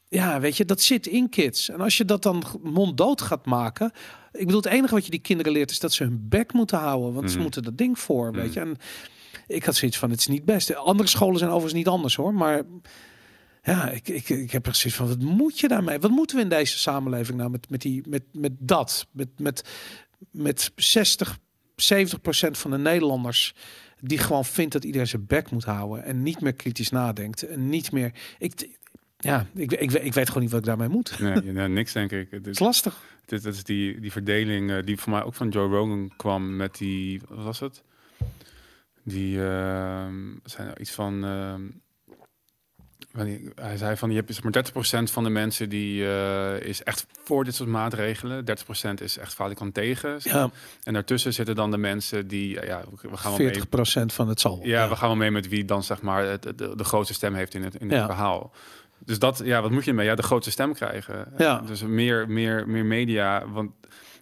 [0.09, 1.69] ja, weet je, dat zit in kids.
[1.69, 3.93] En als je dat dan monddood gaat maken.
[4.33, 6.79] Ik bedoel, het enige wat je die kinderen leert is dat ze hun bek moeten
[6.79, 7.13] houden.
[7.13, 7.43] Want ze Mhm.
[7.43, 8.55] moeten dat ding voor, weet Mhm.
[8.55, 8.61] je.
[8.61, 8.77] En
[9.47, 10.75] ik had zoiets van, het is niet best.
[10.75, 12.35] Andere scholen zijn overigens niet anders hoor.
[12.35, 12.63] Maar
[13.69, 15.99] ja, ik, ik, ik heb zoiets van, wat moet je daarmee?
[15.99, 19.07] Wat moeten we in deze samenleving nou met, met, die, met, met dat?
[19.11, 19.69] Met, met,
[20.31, 21.39] met 60,
[21.77, 23.55] 70 procent van de Nederlanders
[24.01, 27.69] die gewoon vindt dat iedereen zijn bek moet houden en niet meer kritisch nadenkt en
[27.69, 28.13] niet meer.
[28.39, 28.69] Ik,
[29.17, 31.19] ja, ik, ik, ik weet gewoon niet wat ik daarmee moet.
[31.19, 32.31] Nee, nee, niks denk ik.
[32.31, 33.03] Het is is, lastig.
[33.25, 36.77] dit, is die, die verdeling eh, die voor mij ook van Joe Rogan kwam met
[36.77, 37.83] die, wat was het?
[39.05, 41.25] Die ehm, zijn er iets van.
[41.25, 41.63] ehm,
[43.55, 44.65] hij zei van je hebt maar
[45.09, 48.45] 30% van de mensen die eh, is echt voor dit soort maatregelen.
[48.45, 50.17] 30% is echt falikant tegen.
[50.23, 50.51] Ja,
[50.83, 53.49] En daartussen zitten dan de mensen die ja, we gaan wel mee.
[53.49, 54.61] 40 procent van het zal.
[54.63, 57.35] Ja, we gaan wel mee met wie dan zeg maar het, de, de grootste stem
[57.35, 58.07] heeft in het, in het Ja.
[58.07, 58.53] verhaal.
[59.05, 60.07] Dus dat, ja, wat moet je ermee?
[60.07, 61.33] Ja, de grootste stem krijgen.
[61.39, 61.61] Ja.
[61.61, 63.49] Dus meer, meer, meer media.
[63.49, 63.71] Want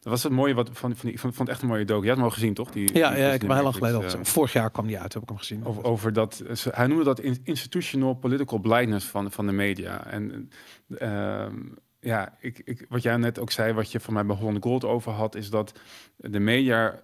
[0.01, 2.03] dat was het mooie wat van, van die, vond, vond het echt een mooie docu.
[2.03, 2.70] Je had hem al gezien, toch?
[2.70, 4.99] Die, Ja, die- ja ik heb heel lang geleden al eh, Vorig jaar kwam die
[4.99, 5.64] uit, heb ik hem gezien.
[5.64, 10.07] over, over dat, ze- hij noemde dat in- institutional political blindness van, van de media.
[10.07, 10.51] En
[10.99, 11.55] ehm,
[12.01, 14.85] ja, ik, ik, wat jij net ook zei, wat je van mij bij Holland Gold
[14.85, 15.79] over had, is dat
[16.16, 17.01] de media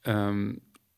[0.00, 0.52] ehm,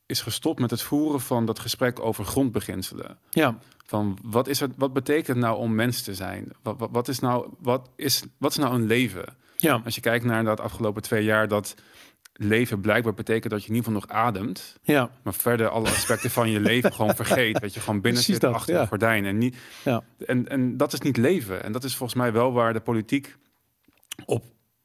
[0.07, 3.19] is gestopt met het voeren van dat gesprek over grondbeginselen.
[3.31, 6.53] Ja, Van wat, is het, wat betekent het nou om mens te zijn?
[6.63, 9.37] Wat, wat, wat, is nou, wat, is, wat is nou een leven?
[9.57, 11.75] ja, Als je kijkt naar dat afgelopen twee jaar, dat
[12.33, 14.77] leven blijkbaar betekent dat je in ieder geval nog ademt.
[14.83, 17.61] ja, Maar verder alle aspecten van je leven gewoon vergeet.
[17.61, 18.81] Dat je gewoon binnen Precies zit dat, achter ja.
[18.81, 19.25] een gordijn.
[19.25, 20.03] En, niet, ja.
[20.27, 21.63] en, en dat is niet leven.
[21.63, 23.37] En dat is volgens mij wel waar de politiek
[24.25, 24.45] op,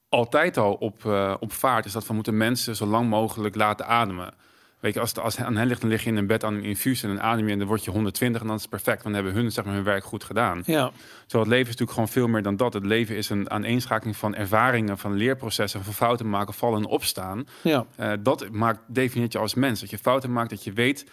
[0.10, 1.86] altijd al op, eh, op vaart.
[1.86, 4.34] Is dat we moeten mensen zo lang mogelijk laten ademen.
[4.82, 6.54] Weet je, als het als aan hen ligt, dan lig je in een bed aan
[6.54, 9.04] een infuus en dan adem en dan word je 120 en dan is het perfect.
[9.04, 10.64] Want dan hebben hun zeg maar, hun werk goed gedaan.
[10.66, 10.92] ja.
[11.28, 12.74] Terwijl het leven is natuurlijk gewoon veel meer dan dat.
[12.74, 17.48] Het leven is een aaneenschakeling van ervaringen, van leerprocessen, van fouten maken, vallen en opstaan.
[17.62, 17.86] ja.
[17.96, 19.80] Eh, dat maakt, definieert je als mens.
[19.80, 21.06] Dat je fouten maakt, dat je weet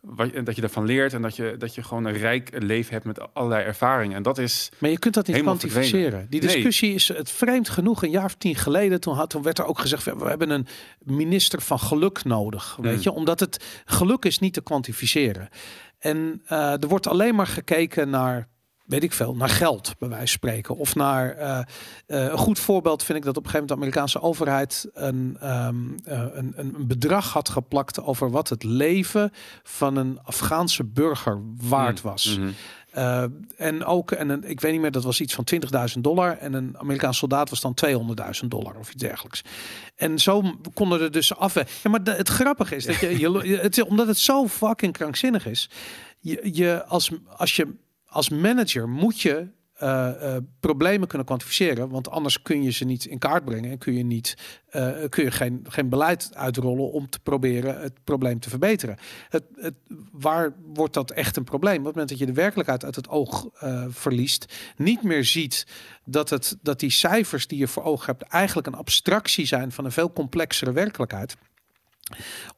[0.00, 3.04] wat, dat je ervan leert en dat je, dat je gewoon een rijk leven hebt
[3.04, 4.16] met allerlei ervaringen.
[4.16, 4.68] En dat is.
[4.78, 6.26] Maar je kunt dat niet kwantificeren.
[6.30, 6.50] Die Nee.
[6.50, 8.02] discussie is het vreemd genoeg.
[8.02, 10.04] Een jaar of tien geleden, toen, had, toen werd er ook gezegd...
[10.04, 10.66] we hebben een
[10.98, 12.76] minister van geluk nodig.
[12.80, 13.02] Weet Hmm.
[13.02, 13.12] je?
[13.12, 15.48] Omdat het geluk is niet te kwantificeren.
[15.98, 18.48] En eh, er wordt alleen maar gekeken naar...
[18.86, 20.76] Weet ik veel, naar geld, bij wijze van spreken.
[20.76, 21.64] Of naar eh, eh,
[22.06, 25.76] een goed voorbeeld vind ik dat op een gegeven moment de Amerikaanse overheid een, ehm,
[26.04, 29.32] eh, een, een een bedrag had geplakt over wat het leven
[29.62, 32.38] van een Afghaanse burger waard was.
[32.38, 32.48] Mhm.
[32.96, 33.24] Uh,
[33.56, 36.38] en ook, en een, ik weet niet meer, dat was iets van 20.000 dollar.
[36.38, 39.42] En een Amerikaans soldaat was dan 200.000 dollar of iets dergelijks.
[39.96, 40.42] En zo
[40.74, 41.54] konden er dus af.
[41.54, 45.46] Ja, maar de- het grappige is dat je, je het, omdat het zo fucking krankzinnig
[45.46, 45.70] is.
[46.18, 47.74] Je, je als, als je
[48.06, 53.04] als manager moet je eh, eh, problemen kunnen kwantificeren, want anders kun je ze niet
[53.04, 54.36] in kaart brengen en kun je niet
[54.68, 58.96] eh, kun je geen, geen beleid uitrollen om te proberen het probleem te verbeteren.
[59.28, 59.74] Het, het,
[60.12, 61.78] waar wordt dat echt een probleem?
[61.78, 63.48] Op het moment dat je de werkelijkheid uit het oog
[63.88, 65.66] verliest, niet meer ziet
[66.04, 69.84] dat, het, dat die cijfers die je voor ogen hebt eigenlijk een abstractie zijn van
[69.84, 71.36] een veel complexere werkelijkheid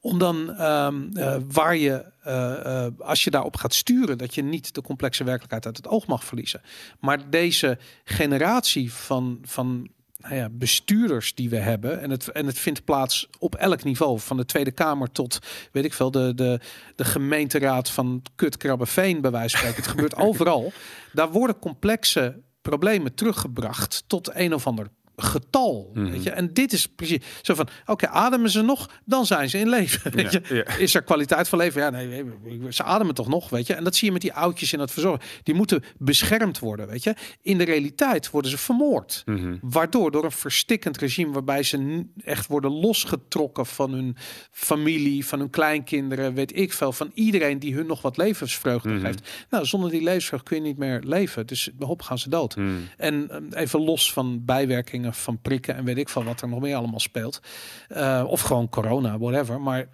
[0.01, 4.43] om dan ehm, eh, waar je, eh, eh, als je daarop gaat sturen, dat je
[4.43, 6.61] niet de complexe werkelijkheid uit het oog mag verliezen.
[6.99, 12.59] Maar deze generatie van, van nou ja, bestuurders die we hebben, en het, en het
[12.59, 15.39] vindt plaats op elk niveau, van de Tweede Kamer tot,
[15.71, 16.59] weet ik veel, de, de,
[16.95, 19.81] de gemeenteraad van Kutkrabbeveen, bij wijze van spreken.
[19.81, 20.71] Het gebeurt overal.
[21.13, 24.87] Daar worden complexe problemen teruggebracht tot een of ander
[25.21, 25.89] getal.
[25.93, 26.09] Mhm.
[26.11, 26.29] Weet je?
[26.29, 30.11] En dit is precies zo van: oké, ademen ze nog, dan zijn ze in leven.
[30.15, 30.41] Weet je?
[30.49, 30.75] ja.
[30.77, 31.81] Is er kwaliteit van leven?
[31.81, 32.23] Ja, nee,
[32.69, 33.73] ze ademen toch nog, weet je?
[33.73, 35.27] En dat zie je met die oudjes in het verzorgen.
[35.43, 37.15] Die moeten beschermd worden, weet je?
[37.41, 39.21] In de realiteit worden ze vermoord.
[39.25, 39.55] Mhm.
[39.61, 44.15] Waardoor door een verstikkend regime waarbij ze echt worden losgetrokken van hun
[44.51, 49.05] familie, van hun kleinkinderen, weet ik veel, van iedereen die hun nog wat levensvreugde Mhm.
[49.05, 49.29] geeft.
[49.49, 51.47] Nou, zonder die levensvreugde kun je niet meer leven.
[51.47, 52.55] Dus hop gaan ze dood.
[52.55, 52.69] Mhm.
[52.97, 56.59] En eh, even los van bijwerkingen van prikken en weet ik van wat er nog
[56.59, 57.39] meer allemaal speelt.
[57.87, 59.61] Eh, of gewoon corona, whatever.
[59.61, 59.87] Maar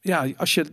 [0.00, 0.64] ja, als je,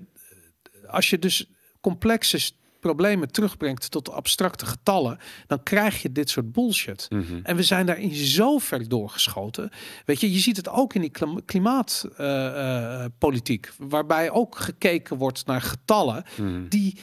[0.88, 1.46] als je dus
[1.82, 5.18] complexe problemen terugbrengt tot abstracte getallen,
[5.48, 7.08] dan krijg je dit soort bullshit.
[7.10, 7.40] Mhm.
[7.44, 9.70] En we zijn daarin zo ver doorgeschoten.
[10.06, 11.12] Weet je, je ziet het ook in die
[11.46, 16.68] klimaatpolitiek, waarbij ook gekeken wordt naar getallen Mhm.
[16.68, 16.98] die,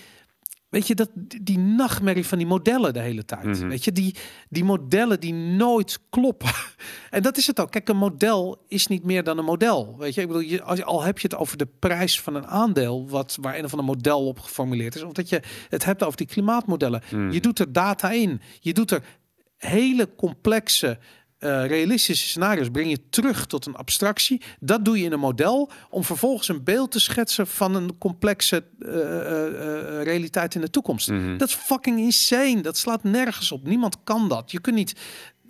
[0.68, 1.10] weet je, dat,
[1.42, 3.44] die nachtmerrie van die modellen de hele tijd.
[3.44, 3.68] Mhm.
[3.68, 4.14] Weet je, die,
[4.48, 6.50] die modellen die nooit kloppen.
[7.10, 7.70] en dat is het ook.
[7.70, 9.94] Kijk, een model is niet meer dan een model.
[9.98, 12.34] Weet je, ik bedoel, je, als, je- al heb je het over de prijs van
[12.34, 15.84] een aandeel, wat, waar een of ander model op geformuleerd is, of dat je het
[15.84, 17.02] hebt over die klimaatmodellen.
[17.10, 17.30] Mhm.
[17.30, 18.40] Je doet er data in.
[18.60, 19.02] Je doet er
[19.56, 20.98] hele complexe.
[21.38, 24.42] Eh, realistische scenario's breng je terug tot een abstractie.
[24.60, 28.64] Dat doe je in een model om vervolgens een beeld te schetsen van een complexe
[28.80, 31.10] eh, eh, realiteit in de toekomst.
[31.10, 31.36] Mhm.
[31.36, 32.60] Dat is fucking insane.
[32.60, 33.66] Dat slaat nergens op.
[33.66, 34.50] Niemand kan dat.
[34.50, 34.94] Je kunt niet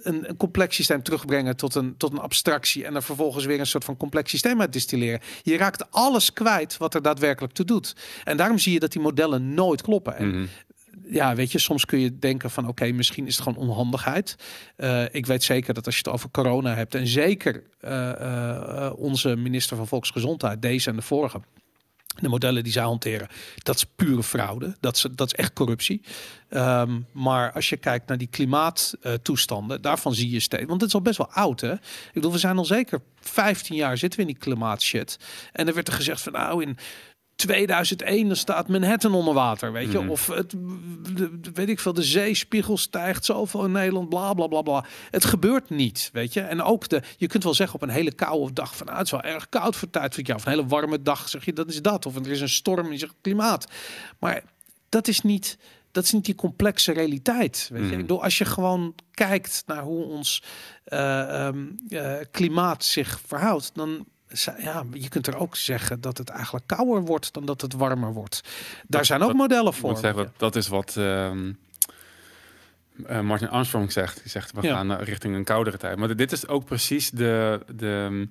[0.03, 3.67] een, een complex systeem terugbrengen tot een, tot een abstractie en er vervolgens weer een
[3.67, 5.21] soort van complex systeem uit distilleren.
[5.43, 7.97] Je raakt alles kwijt wat er daadwerkelijk toe doet.
[8.25, 10.17] En daarom zie je dat die modellen nooit kloppen.
[10.17, 10.47] En Mhm.
[11.11, 14.37] Ja, weet je, soms kun je denken van oké, misschien is het gewoon onhandigheid.
[14.77, 18.93] Eh, ik weet zeker dat als je het over corona hebt en zeker eh, eh,
[18.99, 21.41] onze minister van Volksgezondheid, deze en de vorige,
[22.21, 23.29] de modellen die zij hanteren,
[23.63, 24.77] dat is pure fraude.
[24.81, 26.03] Dat is, dat is echt corruptie.
[26.49, 30.65] Ehm, maar als je kijkt naar die klimaattoestanden, daarvan zie je steeds.
[30.65, 31.73] Want het is al best wel oud, hè?
[31.73, 35.19] Ik bedoel, we zijn al zeker 15 jaar zitten we in die klimaatshit.
[35.53, 36.79] En er werd er gezegd van nou in
[37.47, 39.99] 2001 dan staat Manhattan onder water, weet je?
[39.99, 40.09] Mhm.
[40.09, 44.47] Of het, de- de- weet ik veel, de zeespiegel stijgt zoveel in Nederland, bla bla
[44.47, 44.85] bla bla.
[45.11, 46.41] Het gebeurt niet, weet je?
[46.41, 49.05] En ook de, je kunt wel zeggen op een hele koude dag van, ah, het
[49.07, 50.37] is wel erg koud voor tijd van het jaar.
[50.37, 52.07] Of een hele warme dag, zeg je, dat is dat.
[52.07, 53.67] Of er is een storm, je zegt klimaat.
[54.19, 54.43] Maar
[54.89, 55.59] dat is niet,
[55.93, 57.69] dat is niet die complexe realiteit.
[57.73, 57.87] Weet je?
[57.87, 57.95] Mhm.
[57.95, 60.43] Ik bedoel, als je gewoon kijkt naar hoe ons
[60.85, 64.07] eh, ehm, eh, klimaat zich verhoudt, dan
[64.59, 68.13] ja, je kunt er ook zeggen dat het eigenlijk kouder wordt dan dat het warmer
[68.13, 68.41] wordt.
[68.87, 69.91] Daar zijn ook dat- modellen voor.
[69.91, 71.53] moet zeggen, dat, is wat ehm,
[73.07, 74.21] eh, Martin Armstrong zegt.
[74.23, 74.75] Die zegt, we Ja.
[74.75, 75.97] gaan eh, richting een koudere tijd.
[75.99, 78.29] Maar dit is ook precies de, de,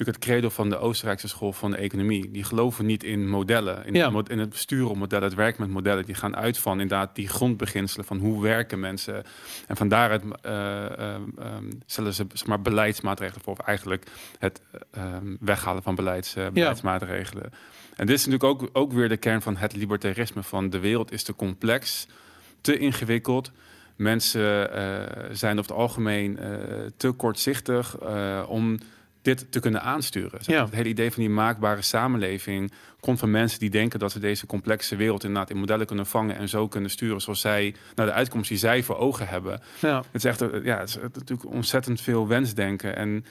[0.00, 2.30] natuurlijk het credo van de Oostenrijkse school van de economie.
[2.30, 4.22] Die geloven niet in modellen, in, Ja.
[4.26, 6.04] in het besturen op modellen, het werken met modellen.
[6.04, 9.24] Die gaan uit van inderdaad die grondbeginselen van hoe werken mensen.
[9.66, 13.52] En van daaruit eh, ehm, ehm, stellen ze zeg maar, beleidsmaatregelen voor.
[13.52, 14.06] Of eigenlijk
[14.38, 17.52] het eh, ehm, weghalen van beleids, eh, beleidsmaatregelen.
[17.96, 20.42] En dit is natuurlijk ook, ook weer de kern van het libertarisme.
[20.42, 22.06] Van de wereld is te complex,
[22.60, 23.50] te ingewikkeld.
[23.96, 26.48] Mensen eh, zijn over het algemeen eh,
[26.96, 28.78] te kortzichtig eh, om
[29.22, 30.44] dit te kunnen aansturen.
[30.44, 30.56] Zeg.
[30.56, 30.64] Ja.
[30.64, 34.46] Het hele idee van die maakbare samenleving komt van mensen die denken dat ze deze
[34.46, 38.12] complexe wereld inderdaad in modellen kunnen vangen en zo kunnen sturen zoals zij naar de
[38.12, 39.60] uitkomst die zij voor ogen hebben.
[39.80, 39.96] Ja.
[39.96, 42.96] Het is echt, eh, ja, het is natuurlijk ontzettend veel wensdenken.
[42.96, 43.24] En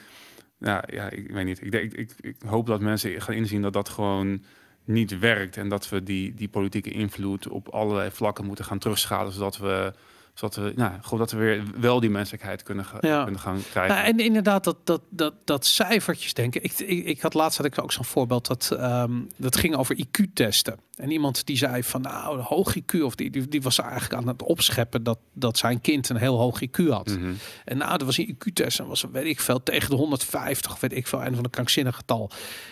[0.59, 1.61] ja, ja ik weet niet.
[1.61, 4.43] Ik, denk, ik, ik hoop dat mensen gaan inzien dat dat gewoon
[4.83, 5.57] niet werkt.
[5.57, 9.31] En dat we die, die politieke invloed op allerlei vlakken moeten gaan terugschalen.
[9.31, 9.93] Zodat we,
[10.39, 13.23] zodat we, nou, gewoon dat we weer wel die menselijkheid kunnen, Ja.
[13.23, 13.95] kunnen gaan krijgen.
[13.95, 16.63] Ja, en inderdaad, dat, dat, dat, dat cijfertjes denken.
[16.63, 19.95] Ik, ik, ik had laatst had ik ook zo'n voorbeeld dat, ehm, dat ging over
[19.95, 20.79] IQ-testen.
[20.95, 24.13] En iemand die zei van nou, een hoog IQ, of die, die, die was eigenlijk
[24.13, 27.07] aan het opscheppen dat, dat zijn kind een heel hoog IQ had.
[27.07, 27.31] Mhm.
[27.65, 30.93] En nou, er was een IQ-test en was, weet ik veel, tegen de 150, weet
[30.93, 32.31] ik veel, een van de krankzinnige getal.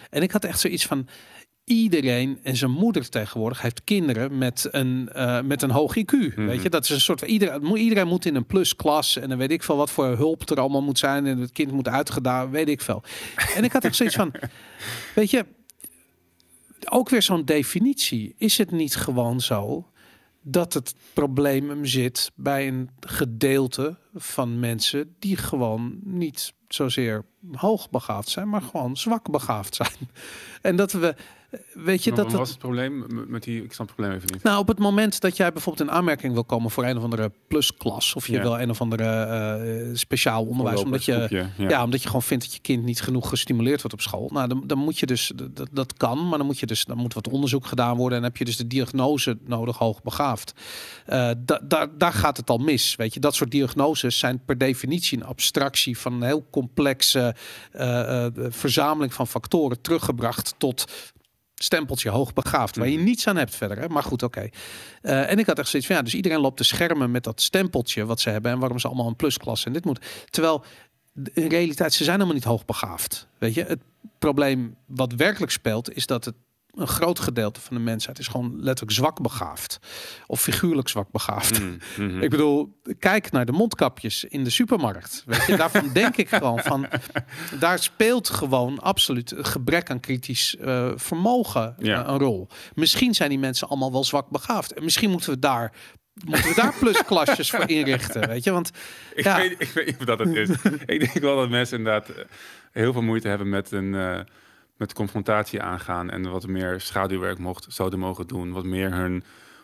[0.09, 1.07] En ik had echt zoiets van,
[1.67, 6.33] iedereen en zijn moeder tegenwoordig heeft kinderen met een, eh, met een hoog IQ.
[6.35, 9.29] Weet je, dat is een soort van, iedereen, moet- iedereen moet in een plusklas en
[9.29, 11.87] dan weet ik veel wat voor hulp er allemaal moet zijn en het kind moet
[11.87, 13.03] uitgedaan, weet ik veel.
[13.55, 14.31] En ik had echt zoiets van,
[15.15, 15.45] weet je,
[16.89, 18.35] ook weer zo'n definitie.
[18.37, 19.87] Is het niet gewoon zo
[20.41, 28.29] dat het probleem hem zit bij een gedeelte van mensen die gewoon niet zozeer hoogbegaafd
[28.29, 30.09] zijn, maar gewoon zwak begaafd zijn.
[30.61, 31.15] En dat we,
[31.73, 33.63] weet je, Maar dat wat was het probleem met- die?
[33.63, 34.43] Ik snap het probleem even niet.
[34.43, 37.31] nou, op het moment dat jij bijvoorbeeld in aanmerking wil komen voor een of andere
[37.47, 38.41] plusklas, of je Ja.
[38.41, 41.49] wil een of andere eh, speciaal onderwijs, omdat je, ja.
[41.57, 41.83] ja.
[41.83, 44.29] omdat je gewoon vindt dat je kind niet genoeg gestimuleerd wordt op school.
[44.33, 46.97] Nou, dan, dan moet je dus, dat, dat kan, maar dan moet je dus, dan
[46.97, 50.53] moet wat onderzoek gedaan worden en heb je dus de diagnose nodig hoogbegaafd.
[51.05, 52.95] Eh da, daar daar gaat het al mis.
[52.95, 57.35] Weet je, dat soort diagnoses zijn per definitie een abstractie van een heel complexe
[57.71, 60.85] eh, verzameling van factoren teruggebracht tot
[61.63, 63.05] stempeltje hoogbegaafd, waar je Mhm.
[63.05, 63.79] niets aan hebt verder.
[63.79, 63.87] Hè?
[63.87, 64.49] Maar goed, oké.
[65.01, 67.41] Eh, en ik had echt zoiets van, ja, dus iedereen loopt te schermen met dat
[67.41, 70.05] stempeltje wat ze hebben en waarom ze allemaal een plusklas en dit moet.
[70.29, 70.63] Terwijl
[71.33, 73.27] in realiteit, ze zijn helemaal niet hoogbegaafd.
[73.37, 73.79] Weet je, het
[74.19, 76.35] probleem wat werkelijk speelt, is dat het
[76.77, 79.79] een groot gedeelte van de mensheid is gewoon letterlijk zwak begaafd.
[80.27, 81.59] Of figuurlijk zwak begaafd.
[81.61, 82.21] Mhm, mhm.
[82.21, 85.23] Ik bedoel, kijk naar de mondkapjes in de supermarkt.
[85.25, 86.87] Weet je, daarvan denk ik gewoon van,
[87.59, 92.03] daar speelt gewoon absoluut gebrek aan kritisch eh, vermogen Ja.
[92.05, 92.47] eh, een rol.
[92.73, 94.73] Misschien zijn die mensen allemaal wel zwak begaafd.
[94.73, 95.71] En misschien moeten we daar,
[96.25, 98.27] moeten we daar plusklasjes voor inrichten.
[98.27, 98.71] Weet je, want
[99.15, 99.37] Ik, Ja.
[99.37, 100.49] weet, ik weet niet of dat het is.
[100.85, 102.23] ik denk wel dat mensen inderdaad eh,
[102.71, 104.25] heel veel moeite hebben met een
[104.77, 109.23] met confrontatie aangaan en wat meer schaduwwerk mocht, zouden mogen doen, wat meer hun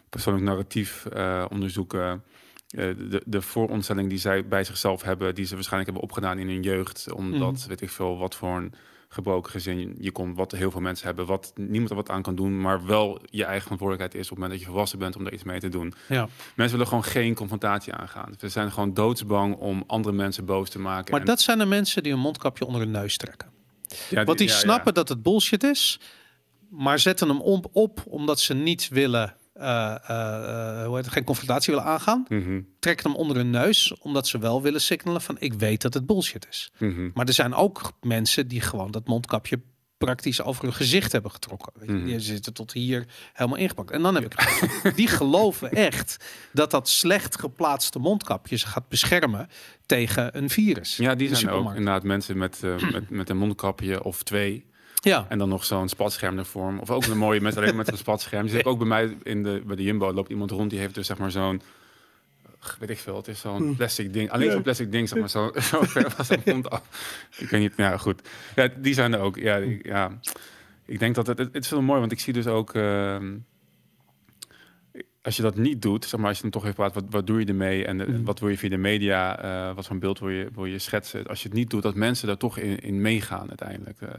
[0.10, 2.24] persoonlijk narratief eh, onderzoeken.
[2.68, 6.48] Eh, de, de vooronderstelling die zij bij zichzelf hebben, die ze waarschijnlijk hebben opgedaan in
[6.48, 7.68] hun jeugd, omdat Mhm.
[7.68, 8.74] weet ik veel wat voor een
[9.10, 12.36] gebroken gezin je komt, wat heel veel mensen hebben, wat niemand er wat aan kan
[12.36, 15.26] doen, maar wel je eigen verantwoordelijkheid is op het moment dat je volwassen bent om
[15.26, 15.94] er iets mee te doen.
[16.08, 16.28] ja.
[16.56, 18.34] Mensen willen gewoon geen confrontatie aangaan.
[18.40, 21.12] Ze zijn gewoon doodsbang om andere mensen boos te maken.
[21.12, 23.52] Maar En- dat zijn de mensen die een mondkapje onder hun neus trekken.
[24.10, 24.60] Ja, Want die ja, ja.
[24.60, 26.00] snappen dat het bullshit is,
[26.70, 31.14] maar zetten hem op, op omdat ze niet willen, eh, eh, eh, hoe heet het,
[31.14, 32.26] geen confrontatie willen aangaan.
[32.28, 35.94] Mhm, Trekken hem onder hun neus, omdat ze wel willen signalen van ik weet dat
[35.94, 36.72] het bullshit is.
[36.78, 37.10] mhm.
[37.14, 39.62] Maar er zijn ook mensen die gewoon dat mondkapje
[40.06, 41.74] praktisch over hun gezicht hebben getrokken.
[41.86, 42.06] Je, Mhm.
[42.06, 43.92] Die zitten tot hier helemaal ingepakt.
[43.92, 49.50] En dan heb ik die geloven echt dat dat slecht geplaatste mondkapje ze gaat beschermen
[49.86, 50.98] tegen een virus.
[50.98, 54.66] Ja, die zijn er ook inderdaad mensen met, eh, met, met een mondkapje of twee.
[55.02, 56.74] Ja, En dan nog zo'n spatscherm ervoor.
[56.80, 58.48] Of ook een mooie mensen alleen met een spatscherm.
[58.48, 61.08] Zit ook bij mij in de, bij de Jumbo loopt iemand rond die heeft dus
[61.08, 61.62] zeg maar zo'n
[62.80, 64.30] weet ik veel, het is zo'n plastic ding.
[64.32, 66.82] Alleen zo'n plastic ding, zeg maar, zo, zo ver was zijn mond af.
[67.38, 68.30] Ik weet niet, ja goed.
[68.56, 69.36] Ja, die zijn er ook.
[69.38, 70.20] Ja, die- ja.
[70.86, 72.74] ik denk dat het, het, het is wel mooi, want ik zie dus ook.
[72.74, 73.34] ehm,
[75.22, 77.28] als je dat niet doet, zeg maar, als je dan toch even praat, wat, wat
[77.28, 78.24] doe je ermee en eh, Mhm.
[78.24, 80.80] wat wil je via de media, eh, wat voor een beeld wil je, wil je
[80.80, 81.28] schetsen?
[81.28, 84.02] Als je het niet doet, dat mensen daar toch in, in meegaan uiteindelijk.
[84.02, 84.10] Eh,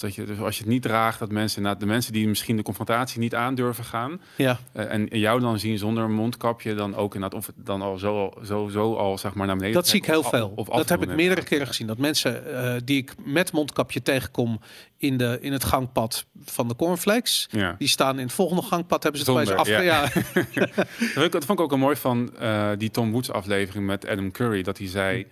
[0.00, 2.28] dus, dat je, dus als je het niet draagt, dat mensen, nou, de mensen die
[2.28, 6.74] misschien de confrontatie niet aandurven gaan, Ja, eh, en jou dan zien zonder een mondkapje,
[6.74, 9.76] dan ook inderdaad, of het dan al zo, zo, zo al zeg maar naar beneden.
[9.76, 10.52] dat zie ik heel of veel.
[10.56, 11.86] of dat heb ik meerdere keren gezien.
[11.86, 14.60] Dat mensen eh, die ik met mondkapje tegenkom
[14.96, 17.74] in, de, in het gangpad van de cornflakes, Ja.
[17.78, 19.68] die staan in het volgende gangpad, hebben ze het bij ze af.
[19.68, 19.80] ja.
[19.80, 20.02] Ja.
[21.14, 24.30] Dat vond, ik, dat ook wel mooi van eh, die Tom Woods aflevering met Adam
[24.30, 24.62] Curry.
[24.62, 25.26] Dat hij zei,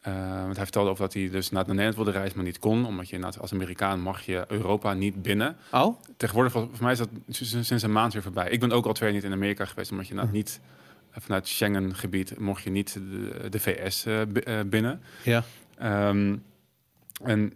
[0.00, 2.86] eh, want hij vertelde over dat hij dus naar Nederland wilde reizen, maar niet kon.
[2.86, 5.56] Omdat je als Amerikaan mag je Europa niet binnen.
[5.72, 8.50] Oh, Tegenwoordig, voor mij is dat sinds een maand weer voorbij.
[8.50, 10.18] Ik ben ook al twee jaar niet in Amerika geweest, omdat je Hm.
[10.20, 10.60] inderdaad niet
[11.10, 15.00] eh, vanuit Schengen-gebied mocht je niet de, de VS eh, bi- binnen.
[15.22, 15.42] ja.
[15.78, 16.36] Ehm,
[17.24, 17.52] en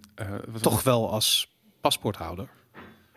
[0.61, 2.49] Toch wel als paspoorthouder.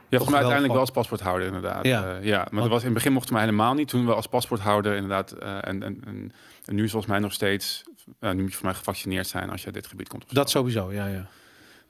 [0.10, 1.86] Ja, voor mij uiteindelijk wel als paspoorthouder inderdaad.
[1.86, 2.02] Ja.
[2.10, 3.88] Ja, ja maar Want- dat was in het begin mochten we helemaal niet.
[3.88, 5.32] Toen we als paspoorthouder inderdaad.
[5.32, 6.32] en, en, en,
[6.66, 7.84] en nu is volgens mij nog steeds.
[8.20, 10.34] Eh, nu moet je voor mij gevaccineerd zijn als je uit dit gebied komt.
[10.34, 11.28] Dat sowieso, ja, ja.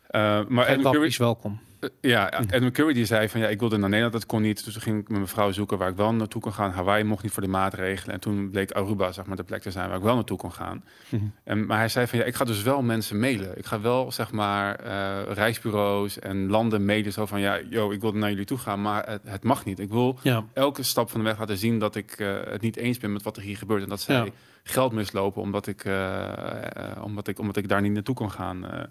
[0.08, 1.60] Eh, maar Adam Curry, wappies welkom.
[1.80, 4.64] eh, ja, Adam Curry die zei van ja, ik wilde naar Nederland, dat kon niet.
[4.66, 6.72] Dus toen ging ik met mijn vrouw zoeken waar ik wel naartoe kon gaan.
[6.72, 8.14] Hawaii mocht niet voor de maatregelen.
[8.14, 10.52] En toen bleek Aruba zeg maar de plek te zijn waar ik wel naartoe kon
[10.52, 10.84] gaan.
[11.10, 11.24] Mhm.
[11.44, 13.58] En, maar hij zei van ja, ik ga dus wel mensen mailen.
[13.58, 18.02] Ik ga wel zeg maar eh, reisbureaus en landen mailen zo van ja, yo, ik
[18.02, 19.80] wilde naar jullie toe gaan, maar het, het mag niet.
[19.80, 22.16] Ik wil Ja, elke stap van de weg laten zien dat ik
[22.50, 24.26] het niet eens ben met wat er hier gebeurt en dat zij Ja.
[24.70, 28.68] Geld mislopen omdat ik, eh, eh, omdat ik omdat ik daar niet naartoe kon gaan.
[28.68, 28.84] Eh,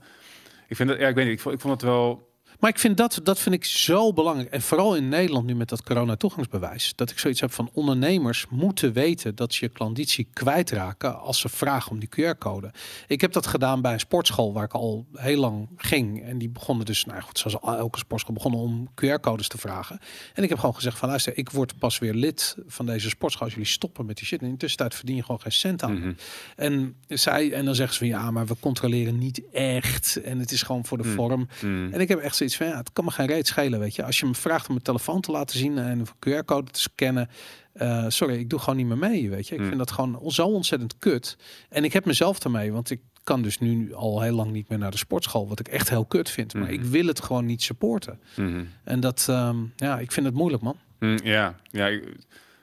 [0.68, 3.20] ik vind dat ja, ik weet niet, ik vond het wel Maar ik vind dat,
[3.22, 4.50] dat vind ik zo belangrijk.
[4.50, 6.92] En vooral in Nederland nu met dat corona-toegangsbewijs.
[6.94, 11.48] Dat ik zoiets heb van ondernemers moeten weten dat ze je klanditie kwijtraken als ze
[11.48, 12.70] vragen om die QR-code.
[13.06, 16.22] Ik heb dat gedaan bij een sportschool waar ik al heel lang ging.
[16.22, 19.98] En die begonnen dus, nou goed, zoals al- elke sportschool begonnen om QR-codes te vragen.
[20.34, 23.44] En ik heb gewoon gezegd van luister, ik word pas weer lid van deze sportschool
[23.44, 24.40] als jullie stoppen met die shit.
[24.40, 25.98] En in de tussentijd verdien je gewoon geen cent aan.
[25.98, 26.12] mhm.
[26.56, 30.16] En, zij, en dan zeggen ze van ja, maar we controleren niet echt.
[30.16, 31.14] En het is gewoon voor de Hmm.
[31.14, 31.48] vorm.
[31.62, 31.92] Mm.
[31.92, 34.04] En ik heb echt zoiets van, ja, het kan me geen reet schelen, weet je.
[34.04, 37.28] Als je me vraagt om mijn telefoon te laten zien en een QR-code te scannen,
[37.72, 39.52] eh, sorry, ik doe gewoon niet meer mee, weet je.
[39.54, 39.68] Ik Hmm.
[39.68, 41.36] vind dat gewoon zo ontzettend kut.
[41.68, 44.78] En ik heb mezelf ermee, want ik kan dus nu al heel lang niet meer
[44.78, 46.54] naar de sportschool, wat ik echt heel kut vind.
[46.54, 48.20] Maar ik wil het gewoon niet supporten.
[48.36, 48.64] Mhm.
[48.84, 50.76] En dat, ehm, ja, ik vind het moeilijk, man.
[51.24, 52.04] Ja, ja ik,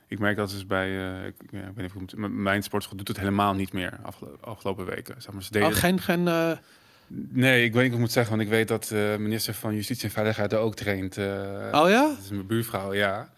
[0.08, 0.88] ik merk dat dus bij,
[1.20, 4.86] eh, ik, ja, ik weet niet mijn sportschool doet het helemaal niet meer afgelo- afgelopen
[4.86, 5.22] weken.
[5.22, 6.52] Zeg maar, ze deden Oh, geen, geen, eh,
[7.32, 9.76] Nee, ik weet niet hoe ik moet zeggen, want ik weet dat de minister van
[9.76, 11.18] Justitie en Veiligheid er ook traint.
[11.18, 11.26] eh,
[11.72, 12.01] oh ja?
[12.07, 13.30] Dat is mijn buurvrouw, ja.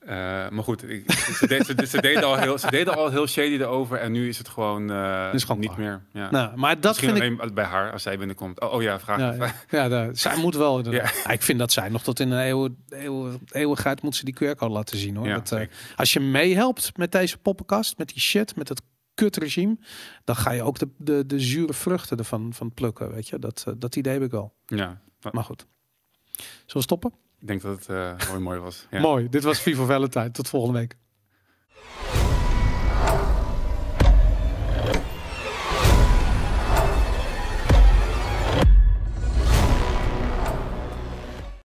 [0.00, 0.16] Eh,
[0.48, 3.52] maar goed, ik, ze, deed, ze, ze deden al heel, ze deden al heel shady
[3.60, 5.80] erover en nu is het gewoon, eh, Is gewoon niet klaar.
[6.12, 6.22] meer.
[6.22, 6.30] Ja.
[6.30, 8.60] Nou, maar dat Misschien vind ik bij haar als zij binnenkomt.
[8.60, 9.18] Oh, oh ja, vraag.
[9.18, 9.54] Ja, ja.
[9.70, 10.84] ja daar- zij moet wel.
[10.92, 11.30] Ja.
[11.30, 14.72] Ik vind dat zij nog tot in een eeuw, eeuw, eeuwigheid moet ze die QR-code
[14.72, 15.28] laten zien hoor.
[15.28, 18.82] Dat, eh, als je meehelpt met deze poppenkast, met die shit, met het
[19.20, 19.76] kutregime,
[20.24, 23.12] dan ga je ook de, de, de zure vruchten ervan van plukken.
[23.12, 24.52] Weet je, dat, eh, dat idee heb ik wel.
[24.66, 25.00] Ja,
[25.32, 25.66] Maar goed.
[26.36, 27.12] Zullen we stoppen?
[27.40, 28.86] ik denk dat het eh mooi mooi was.
[28.90, 29.00] Ja.
[29.10, 29.28] Mooi.
[29.28, 30.30] Dit was Vivo Valentine.
[30.30, 30.96] Tot volgende week.